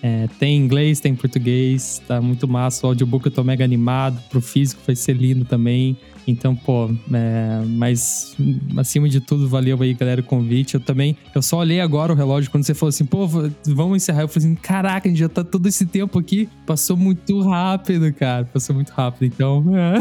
[0.00, 2.86] É, tem inglês, tem português, tá muito massa.
[2.86, 5.96] O audiobook eu tô mega animado, pro físico vai ser lindo também.
[6.28, 8.36] Então, pô, é, mas
[8.76, 10.74] acima de tudo, valeu aí, galera, o convite.
[10.74, 13.26] Eu também, eu só olhei agora o relógio quando você falou assim, pô,
[13.66, 14.20] vamos encerrar.
[14.22, 16.46] Eu falei assim, caraca, a gente já tá todo esse tempo aqui.
[16.66, 18.44] Passou muito rápido, cara.
[18.44, 19.24] Passou muito rápido.
[19.24, 19.98] Então, é.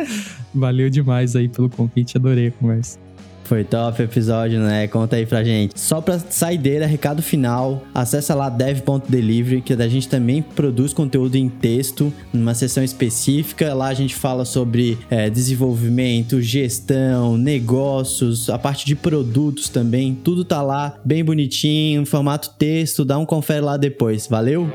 [0.54, 3.05] valeu demais aí pelo convite, adorei a conversa.
[3.46, 4.88] Foi top o episódio, né?
[4.88, 5.78] Conta aí pra gente.
[5.78, 11.48] Só pra saideira, recado final, acessa lá dev.delivery, que a gente também produz conteúdo em
[11.48, 13.72] texto, numa sessão específica.
[13.72, 20.12] Lá a gente fala sobre é, desenvolvimento, gestão, negócios, a parte de produtos também.
[20.24, 23.04] Tudo tá lá, bem bonitinho, em formato texto.
[23.04, 24.26] Dá um confere lá depois.
[24.26, 24.68] Valeu?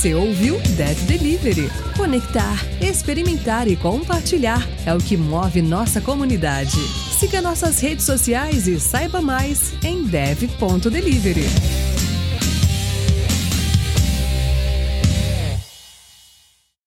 [0.00, 1.70] Você ouviu Dev Delivery.
[1.94, 6.78] Conectar, experimentar e compartilhar é o que move nossa comunidade.
[7.18, 11.44] Siga nossas redes sociais e saiba mais em dev.delivery.